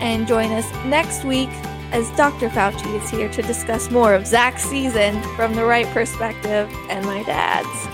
And 0.00 0.26
join 0.26 0.50
us 0.52 0.64
next 0.86 1.24
week 1.24 1.50
as 1.92 2.10
Dr. 2.12 2.48
Fauci 2.48 3.02
is 3.02 3.10
here 3.10 3.28
to 3.28 3.42
discuss 3.42 3.90
more 3.90 4.14
of 4.14 4.26
Zach's 4.26 4.64
season 4.64 5.22
from 5.36 5.54
the 5.54 5.66
right 5.66 5.86
perspective 5.88 6.74
and 6.88 7.04
my 7.04 7.22
dad's. 7.24 7.93